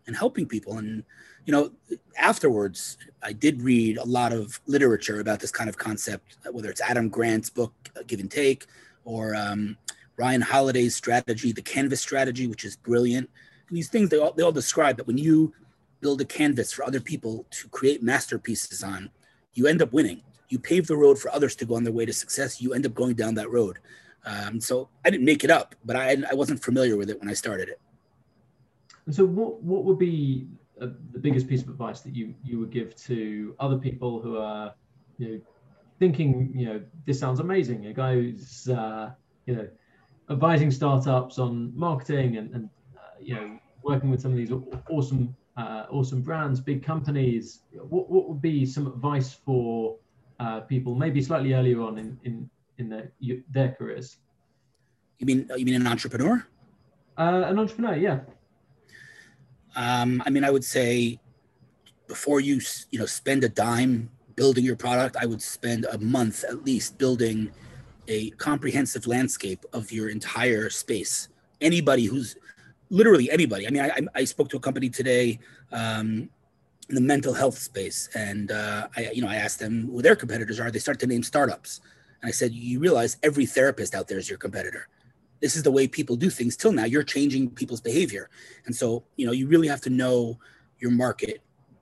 and 0.08 0.16
helping 0.16 0.46
people. 0.46 0.78
And, 0.78 1.04
you 1.46 1.52
know, 1.52 1.72
afterwards, 2.18 2.98
I 3.22 3.34
did 3.34 3.62
read 3.62 3.98
a 3.98 4.06
lot 4.06 4.32
of 4.32 4.60
literature 4.66 5.20
about 5.20 5.40
this 5.40 5.52
kind 5.52 5.70
of 5.70 5.78
concept, 5.78 6.38
whether 6.52 6.70
it's 6.70 6.82
Adam 6.82 7.10
Grant's 7.10 7.50
book, 7.50 7.74
uh, 7.98 8.04
Give 8.08 8.20
and 8.20 8.32
Take, 8.32 8.68
or 9.04 9.36
um, 9.36 9.78
Ryan 10.18 10.42
Holiday's 10.42 10.96
strategy, 10.96 11.52
the 11.52 11.62
Canvas 11.62 12.02
strategy, 12.02 12.48
which 12.48 12.64
is 12.64 12.76
brilliant. 12.76 13.30
And 13.68 13.78
these 13.78 13.90
things, 13.90 14.10
they 14.10 14.18
all, 14.18 14.34
they 14.34 14.44
all 14.44 14.52
describe 14.52 14.98
that 14.98 15.08
when 15.08 15.18
you 15.18 15.54
build 16.02 16.22
a 16.22 16.26
canvas 16.26 16.72
for 16.72 16.86
other 16.86 17.00
people 17.00 17.46
to 17.50 17.68
create 17.70 18.04
masterpieces 18.04 18.84
on, 18.84 19.10
you 19.54 19.68
end 19.68 19.82
up 19.82 19.92
winning. 19.92 20.22
You 20.50 20.60
pave 20.60 20.88
the 20.88 20.96
road 20.96 21.18
for 21.18 21.34
others 21.34 21.56
to 21.58 21.66
go 21.66 21.76
on 21.76 21.84
their 21.84 21.94
way 21.94 22.06
to 22.06 22.14
success. 22.14 22.62
You 22.62 22.74
end 22.74 22.86
up 22.86 22.94
going 22.94 23.16
down 23.16 23.36
that 23.36 23.50
road. 23.50 23.80
Um, 24.26 24.60
so 24.62 24.90
I 25.04 25.10
didn't 25.10 25.26
make 25.26 25.44
it 25.44 25.52
up, 25.52 25.76
but 25.84 25.96
I, 25.96 26.18
I 26.30 26.34
wasn't 26.34 26.64
familiar 26.64 26.98
with 26.98 27.10
it 27.10 27.20
when 27.20 27.30
I 27.30 27.34
started 27.34 27.70
it. 27.70 27.80
And 29.06 29.14
so, 29.14 29.26
what 29.26 29.62
what 29.62 29.84
would 29.84 30.00
be 30.00 30.48
uh, 30.82 30.88
the 31.12 31.20
biggest 31.20 31.48
piece 31.48 31.62
of 31.62 31.70
advice 31.70 32.02
that 32.02 32.16
you 32.16 32.34
you 32.44 32.60
would 32.60 32.72
give 32.72 32.96
to 33.04 33.56
other 33.60 33.78
people 33.78 34.20
who 34.20 34.38
are, 34.38 34.74
you 35.20 35.28
know, 35.28 35.42
thinking, 36.00 36.52
you 36.56 36.66
know, 36.66 36.82
this 37.06 37.20
sounds 37.20 37.40
amazing. 37.40 37.86
A 37.86 37.94
guy 37.94 38.16
who's, 38.16 38.68
uh, 38.68 39.12
you 39.46 39.56
know, 39.56 39.68
advising 40.30 40.72
startups 40.72 41.40
on 41.40 41.72
marketing 41.76 42.38
and, 42.38 42.54
and 42.54 42.70
uh, 42.98 43.02
you 43.22 43.36
know, 43.36 43.60
working 43.84 44.10
with 44.10 44.22
some 44.22 44.32
of 44.32 44.38
these 44.38 44.52
awesome 44.90 45.36
uh, 45.58 45.86
awesome 45.90 46.22
brands, 46.22 46.60
big 46.60 46.84
companies. 46.84 47.62
What 47.72 48.10
what 48.10 48.28
would 48.28 48.42
be 48.42 48.66
some 48.66 48.88
advice 48.88 49.34
for 49.34 49.98
uh, 50.40 50.62
people, 50.62 50.96
maybe 50.96 51.22
slightly 51.22 51.54
earlier 51.54 51.82
on 51.82 51.98
in 51.98 52.20
in 52.24 52.50
in 52.78 52.90
their 52.90 53.12
their 53.52 53.72
careers? 53.72 54.18
You 55.20 55.26
mean 55.26 55.50
you 55.56 55.66
mean 55.66 55.76
an 55.76 55.88
entrepreneur? 55.88 56.46
Uh, 57.18 57.44
an 57.46 57.58
entrepreneur, 57.58 57.96
yeah. 57.96 58.20
Um, 59.76 60.22
I 60.26 60.30
mean, 60.30 60.44
I 60.44 60.52
would 60.52 60.64
say 60.64 61.20
before 62.08 62.40
you 62.40 62.60
you 62.92 63.00
know 63.00 63.06
spend 63.06 63.44
a 63.44 63.50
dime 63.50 64.10
building 64.36 64.66
your 64.66 64.76
product, 64.76 65.16
I 65.20 65.26
would 65.26 65.42
spend 65.42 65.86
a 65.86 65.98
month 65.98 66.44
at 66.44 66.66
least 66.66 66.98
building 66.98 67.52
a 68.08 68.30
comprehensive 68.32 69.08
landscape 69.08 69.66
of 69.74 69.92
your 69.92 70.10
entire 70.10 70.70
space. 70.70 71.30
Anybody 71.62 72.06
who's 72.06 72.36
literally 72.90 73.32
anybody. 73.32 73.68
I 73.68 73.70
mean, 73.72 73.82
I, 73.82 74.00
I 74.14 74.24
spoke 74.26 74.50
to 74.50 74.58
a 74.58 74.60
company 74.60 74.90
today 74.90 75.40
um, 75.72 76.30
in 76.90 76.96
the 76.96 77.02
mental 77.02 77.34
health 77.34 77.58
space, 77.58 78.10
and 78.14 78.52
uh, 78.52 78.88
I 78.96 79.12
you 79.12 79.22
know 79.22 79.28
I 79.28 79.36
asked 79.36 79.60
them 79.60 79.90
who 79.90 80.02
their 80.02 80.16
competitors 80.16 80.60
are. 80.60 80.70
They 80.70 80.80
start 80.80 81.00
to 81.00 81.08
name 81.08 81.24
startups, 81.24 81.82
and 82.22 82.30
I 82.30 82.32
said, 82.32 82.54
you 82.54 82.80
realize 82.80 83.18
every 83.24 83.46
therapist 83.46 83.96
out 83.96 84.08
there 84.08 84.20
is 84.20 84.30
your 84.30 84.38
competitor 84.38 84.88
this 85.46 85.56
is 85.56 85.64
the 85.64 85.72
way 85.72 85.88
people 85.88 86.16
do 86.16 86.30
things 86.30 86.56
till 86.56 86.72
now 86.72 86.86
you're 86.86 87.04
changing 87.04 87.50
people's 87.50 87.82
behavior 87.82 88.30
and 88.66 88.76
so 88.76 89.04
you 89.16 89.26
know 89.26 89.32
you 89.32 89.48
really 89.48 89.68
have 89.68 89.82
to 89.82 89.90
know 89.90 90.40
your 90.80 90.92
market 90.92 91.42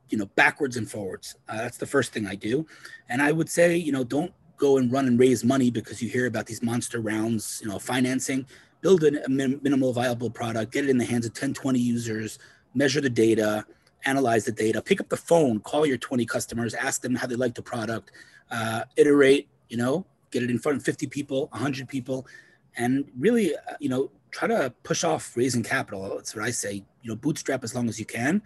you 0.10 0.18
know 0.18 0.26
backwards 0.36 0.78
and 0.78 0.90
forwards 0.90 1.36
uh, 1.50 1.58
that's 1.58 1.78
the 1.78 1.86
first 1.86 2.12
thing 2.12 2.28
i 2.28 2.36
do 2.36 2.66
and 3.10 3.22
i 3.22 3.32
would 3.32 3.50
say 3.50 3.76
you 3.76 3.92
know 3.92 4.04
don't 4.04 4.34
go 4.58 4.78
and 4.78 4.92
run 4.92 5.08
and 5.08 5.20
raise 5.20 5.44
money 5.44 5.70
because 5.72 6.02
you 6.02 6.10
hear 6.10 6.26
about 6.26 6.46
these 6.46 6.62
monster 6.62 7.00
rounds 7.00 7.60
you 7.64 7.70
know 7.70 7.80
financing 7.80 8.46
build 8.82 9.04
a 9.04 9.28
min- 9.30 9.60
minimal 9.64 9.94
viable 9.94 10.30
product 10.30 10.72
get 10.72 10.84
it 10.84 10.90
in 10.90 10.98
the 10.98 11.06
hands 11.06 11.26
of 11.26 11.34
10 11.34 11.54
20 11.54 11.80
users 11.80 12.40
measure 12.74 13.02
the 13.02 13.10
data 13.10 13.66
analyze 14.06 14.46
the 14.46 14.52
data 14.52 14.82
pick 14.82 15.00
up 15.00 15.10
the 15.10 15.18
phone 15.18 15.60
call 15.60 15.86
your 15.86 15.98
20 15.98 16.26
customers 16.26 16.74
ask 16.74 17.02
them 17.02 17.16
how 17.16 17.28
they 17.28 17.36
like 17.36 17.56
the 17.56 17.62
product 17.62 18.12
uh, 18.52 18.84
iterate 18.98 19.48
you 19.70 19.78
know 19.78 20.06
get 20.32 20.44
it 20.44 20.50
in 20.50 20.60
front 20.60 20.78
of 20.78 20.84
50 20.84 21.08
people 21.08 21.48
100 21.52 21.88
people 21.88 22.26
and 22.76 23.06
really, 23.18 23.56
uh, 23.56 23.60
you 23.80 23.90
know, 23.90 24.10
try 24.32 24.48
to 24.48 24.74
push 24.84 25.04
off 25.04 25.36
raising 25.38 25.64
capital. 25.64 26.16
That's 26.16 26.36
what 26.36 26.44
I 26.44 26.52
say. 26.52 26.84
You 27.02 27.10
know, 27.10 27.16
bootstrap 27.16 27.64
as 27.64 27.76
long 27.76 27.88
as 27.88 28.00
you 28.00 28.06
can, 28.06 28.42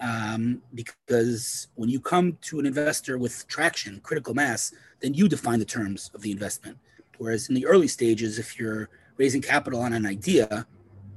um, 0.00 0.62
because 0.74 1.68
when 1.74 1.88
you 1.88 2.00
come 2.00 2.36
to 2.42 2.60
an 2.60 2.66
investor 2.66 3.18
with 3.18 3.46
traction, 3.48 4.00
critical 4.00 4.34
mass, 4.34 4.72
then 5.00 5.14
you 5.14 5.28
define 5.28 5.58
the 5.58 5.64
terms 5.64 6.10
of 6.14 6.22
the 6.22 6.30
investment. 6.30 6.78
Whereas 7.18 7.48
in 7.48 7.54
the 7.54 7.66
early 7.66 7.88
stages, 7.88 8.38
if 8.38 8.58
you're 8.58 8.88
raising 9.16 9.42
capital 9.42 9.80
on 9.80 9.92
an 9.92 10.06
idea, 10.06 10.66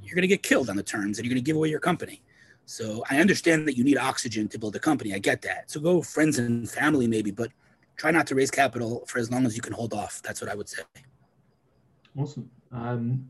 you're 0.01 0.15
going 0.15 0.23
to 0.23 0.27
get 0.27 0.43
killed 0.43 0.69
on 0.69 0.75
the 0.75 0.83
terms, 0.83 1.17
and 1.17 1.25
you're 1.25 1.33
going 1.33 1.43
to 1.43 1.45
give 1.45 1.55
away 1.55 1.69
your 1.69 1.79
company. 1.79 2.21
So 2.65 3.03
I 3.09 3.17
understand 3.17 3.67
that 3.67 3.77
you 3.77 3.83
need 3.83 3.97
oxygen 3.97 4.47
to 4.49 4.59
build 4.59 4.75
a 4.75 4.79
company. 4.79 5.13
I 5.13 5.19
get 5.19 5.41
that. 5.43 5.69
So 5.69 5.79
go 5.79 6.01
friends 6.01 6.39
and 6.39 6.69
family 6.69 7.07
maybe, 7.07 7.31
but 7.31 7.51
try 7.97 8.11
not 8.11 8.27
to 8.27 8.35
raise 8.35 8.49
capital 8.49 9.03
for 9.07 9.19
as 9.19 9.31
long 9.31 9.45
as 9.45 9.55
you 9.55 9.61
can 9.61 9.73
hold 9.73 9.93
off. 9.93 10.21
That's 10.23 10.41
what 10.41 10.49
I 10.49 10.55
would 10.55 10.69
say. 10.69 10.83
Awesome. 12.17 12.49
Um, 12.71 13.29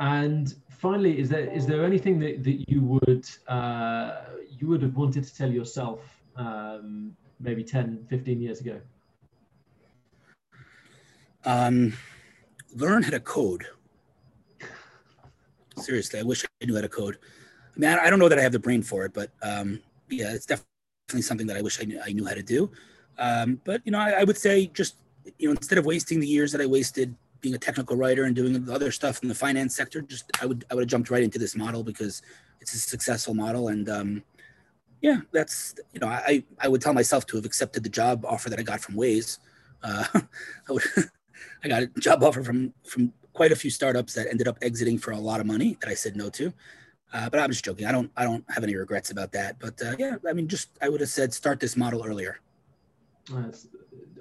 and 0.00 0.54
finally, 0.70 1.18
is 1.18 1.28
there 1.28 1.46
is 1.50 1.66
there 1.66 1.84
anything 1.84 2.18
that, 2.20 2.42
that 2.42 2.68
you 2.68 2.80
would 2.82 3.28
uh, 3.46 4.22
you 4.58 4.66
would 4.66 4.82
have 4.82 4.96
wanted 4.96 5.24
to 5.24 5.36
tell 5.36 5.50
yourself 5.50 6.00
um, 6.36 7.14
maybe 7.38 7.62
10, 7.62 8.06
15 8.08 8.40
years 8.40 8.60
ago? 8.60 8.80
Um, 11.44 11.92
learn 12.74 13.02
how 13.02 13.10
to 13.10 13.20
code. 13.20 13.66
Seriously, 15.76 16.20
I 16.20 16.22
wish 16.22 16.44
I 16.44 16.64
knew 16.64 16.74
how 16.74 16.82
to 16.82 16.88
code. 16.88 17.18
I 17.76 17.78
mean, 17.78 17.90
I, 17.90 18.10
don't 18.10 18.18
know 18.18 18.28
that 18.28 18.38
I 18.38 18.42
have 18.42 18.52
the 18.52 18.58
brain 18.58 18.82
for 18.82 19.04
it, 19.04 19.14
but 19.14 19.30
um, 19.42 19.80
yeah, 20.10 20.32
it's 20.32 20.44
definitely 20.44 21.22
something 21.22 21.46
that 21.46 21.56
I 21.56 21.62
wish 21.62 21.80
I 21.80 21.84
knew, 21.84 22.00
I 22.04 22.12
knew 22.12 22.26
how 22.26 22.34
to 22.34 22.42
do. 22.42 22.70
Um, 23.18 23.60
but 23.64 23.80
you 23.84 23.92
know, 23.92 23.98
I, 23.98 24.20
I 24.20 24.24
would 24.24 24.36
say 24.36 24.66
just 24.66 24.96
you 25.38 25.48
know, 25.48 25.52
instead 25.52 25.78
of 25.78 25.86
wasting 25.86 26.20
the 26.20 26.26
years 26.26 26.52
that 26.52 26.60
I 26.60 26.66
wasted 26.66 27.14
being 27.40 27.54
a 27.54 27.58
technical 27.58 27.96
writer 27.96 28.24
and 28.24 28.36
doing 28.36 28.64
the 28.64 28.72
other 28.72 28.90
stuff 28.90 29.22
in 29.22 29.28
the 29.28 29.34
finance 29.34 29.74
sector, 29.74 30.00
just 30.00 30.30
I 30.40 30.46
would 30.46 30.64
I 30.70 30.74
would 30.74 30.82
have 30.82 30.88
jumped 30.88 31.10
right 31.10 31.22
into 31.22 31.38
this 31.38 31.56
model 31.56 31.82
because 31.82 32.22
it's 32.60 32.74
a 32.74 32.78
successful 32.78 33.34
model. 33.34 33.68
And 33.68 33.88
um, 33.88 34.22
yeah, 35.00 35.20
that's 35.32 35.74
you 35.92 36.00
know 36.00 36.08
I 36.08 36.44
I 36.58 36.68
would 36.68 36.80
tell 36.80 36.94
myself 36.94 37.26
to 37.26 37.36
have 37.36 37.44
accepted 37.44 37.82
the 37.82 37.88
job 37.88 38.24
offer 38.24 38.50
that 38.50 38.58
I 38.58 38.62
got 38.62 38.80
from 38.80 38.96
Waze. 38.96 39.38
Uh, 39.82 40.04
I 40.68 40.72
would 40.72 40.82
I 41.64 41.68
got 41.68 41.82
a 41.82 41.86
job 41.98 42.22
offer 42.22 42.42
from 42.42 42.74
from 42.84 43.12
quite 43.32 43.52
a 43.52 43.56
few 43.56 43.70
startups 43.70 44.14
that 44.14 44.26
ended 44.28 44.48
up 44.48 44.58
exiting 44.62 44.98
for 44.98 45.12
a 45.12 45.18
lot 45.18 45.40
of 45.40 45.46
money 45.46 45.76
that 45.80 45.88
I 45.88 45.94
said 45.94 46.16
no 46.16 46.28
to. 46.30 46.52
Uh, 47.12 47.28
but 47.28 47.40
I'm 47.40 47.50
just 47.50 47.64
joking. 47.64 47.86
I 47.86 47.92
don't 47.92 48.10
I 48.16 48.24
don't 48.24 48.44
have 48.50 48.62
any 48.62 48.76
regrets 48.76 49.10
about 49.10 49.32
that. 49.32 49.58
But 49.58 49.80
uh, 49.82 49.96
yeah, 49.98 50.16
I 50.28 50.32
mean, 50.32 50.48
just 50.48 50.68
I 50.80 50.88
would 50.88 51.00
have 51.00 51.10
said 51.10 51.32
start 51.32 51.58
this 51.60 51.76
model 51.76 52.04
earlier. 52.04 52.40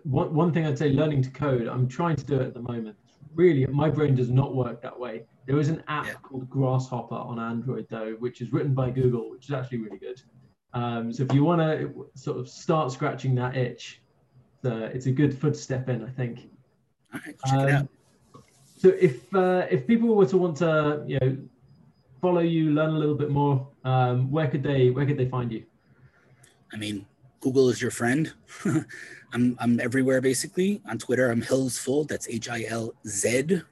one, 0.03 0.33
one 0.33 0.53
thing 0.53 0.65
I'd 0.65 0.77
say 0.77 0.89
learning 0.89 1.21
to 1.23 1.29
code, 1.29 1.67
I'm 1.67 1.87
trying 1.87 2.15
to 2.15 2.25
do 2.25 2.35
it 2.35 2.47
at 2.47 2.53
the 2.53 2.61
moment 2.61 2.95
really 3.39 3.65
my 3.67 3.89
brain 3.89 4.13
does 4.15 4.29
not 4.29 4.49
work 4.53 4.81
that 4.81 4.97
way. 5.05 5.23
There 5.47 5.59
is 5.59 5.69
an 5.69 5.81
app 5.87 6.07
yeah. 6.07 6.13
called 6.25 6.49
Grasshopper 6.49 7.15
on 7.29 7.39
Android 7.39 7.87
though, 7.89 8.11
which 8.19 8.41
is 8.41 8.51
written 8.53 8.73
by 8.73 8.87
Google, 8.89 9.31
which 9.31 9.45
is 9.47 9.53
actually 9.57 9.79
really 9.79 9.97
good. 9.97 10.21
Um, 10.73 11.11
so 11.13 11.23
if 11.23 11.33
you 11.33 11.43
want 11.43 11.61
to 11.61 12.09
sort 12.15 12.37
of 12.37 12.47
start 12.47 12.91
scratching 12.91 13.33
that 13.35 13.55
itch, 13.55 14.01
uh, 14.65 14.95
it's 14.95 15.07
a 15.07 15.11
good 15.11 15.33
footstep 15.41 15.87
in, 15.89 16.03
I 16.03 16.11
think. 16.19 16.49
All 17.13 17.21
right, 17.25 17.35
check 17.45 17.59
um, 17.59 17.67
it 17.67 17.71
out. 17.71 17.87
So 18.81 18.89
if 18.89 19.33
uh, 19.33 19.65
if 19.71 19.87
people 19.87 20.09
were 20.15 20.27
to 20.27 20.37
want 20.37 20.57
to, 20.57 21.03
you 21.07 21.17
know, 21.19 21.37
follow 22.21 22.41
you, 22.41 22.71
learn 22.71 22.91
a 22.91 22.99
little 22.99 23.19
bit 23.23 23.29
more, 23.29 23.67
um, 23.83 24.29
where 24.29 24.47
could 24.47 24.63
they 24.63 24.89
where 24.89 25.05
could 25.05 25.17
they 25.17 25.29
find 25.37 25.51
you? 25.51 25.63
I 26.73 26.77
mean, 26.77 27.05
Google 27.39 27.69
is 27.69 27.81
your 27.81 27.91
friend. 27.91 28.33
I'm 29.33 29.55
I'm 29.59 29.79
everywhere 29.79 30.21
basically. 30.21 30.81
On 30.89 30.97
Twitter, 30.97 31.29
I'm 31.29 31.41
Hilz 31.41 31.79
Fuld. 31.79 32.07
That's 32.07 32.27
H 32.27 32.49
I 32.49 32.65
L 32.67 32.93
Z. 33.07 33.43
There 33.43 33.63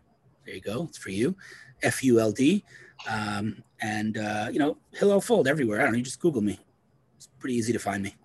you 0.56 0.62
go. 0.62 0.86
It's 0.86 0.97
for 0.97 1.10
you. 1.10 1.36
F 1.84 2.03
U 2.03 2.19
L 2.19 2.32
D. 2.32 2.63
Um, 3.10 3.63
and 3.82 4.17
uh, 4.17 4.49
you 4.51 4.60
know, 4.60 4.77
Hillel 4.93 5.21
Fuld 5.21 5.47
everywhere. 5.47 5.80
I 5.80 5.84
don't 5.84 5.93
know. 5.93 5.97
You 5.97 6.03
just 6.03 6.19
Google 6.19 6.41
me. 6.41 6.60
It's 7.17 7.27
pretty 7.39 7.56
easy 7.56 7.73
to 7.73 7.80
find 7.80 8.03
me. 8.03 8.15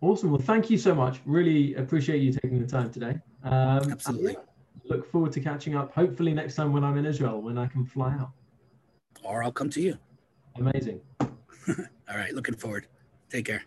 Awesome. 0.00 0.32
Well, 0.32 0.40
thank 0.40 0.68
you 0.68 0.78
so 0.78 0.94
much. 0.94 1.20
Really 1.24 1.74
appreciate 1.76 2.18
you 2.18 2.32
taking 2.32 2.60
the 2.60 2.66
time 2.66 2.90
today. 2.90 3.20
Um, 3.44 3.92
Absolutely. 3.92 4.36
Look 4.84 5.10
forward 5.10 5.32
to 5.32 5.40
catching 5.40 5.76
up. 5.76 5.94
Hopefully 5.94 6.32
next 6.34 6.56
time 6.56 6.72
when 6.72 6.82
I'm 6.82 6.98
in 6.98 7.06
Israel, 7.06 7.40
when 7.40 7.56
I 7.56 7.66
can 7.66 7.86
fly 7.86 8.12
out. 8.14 8.30
Or 9.22 9.44
I'll 9.44 9.52
come 9.52 9.70
to 9.70 9.80
you. 9.80 9.96
Amazing. 10.56 11.00
All 11.20 12.16
right. 12.16 12.34
Looking 12.34 12.56
forward. 12.56 12.88
Take 13.30 13.46
care. 13.46 13.62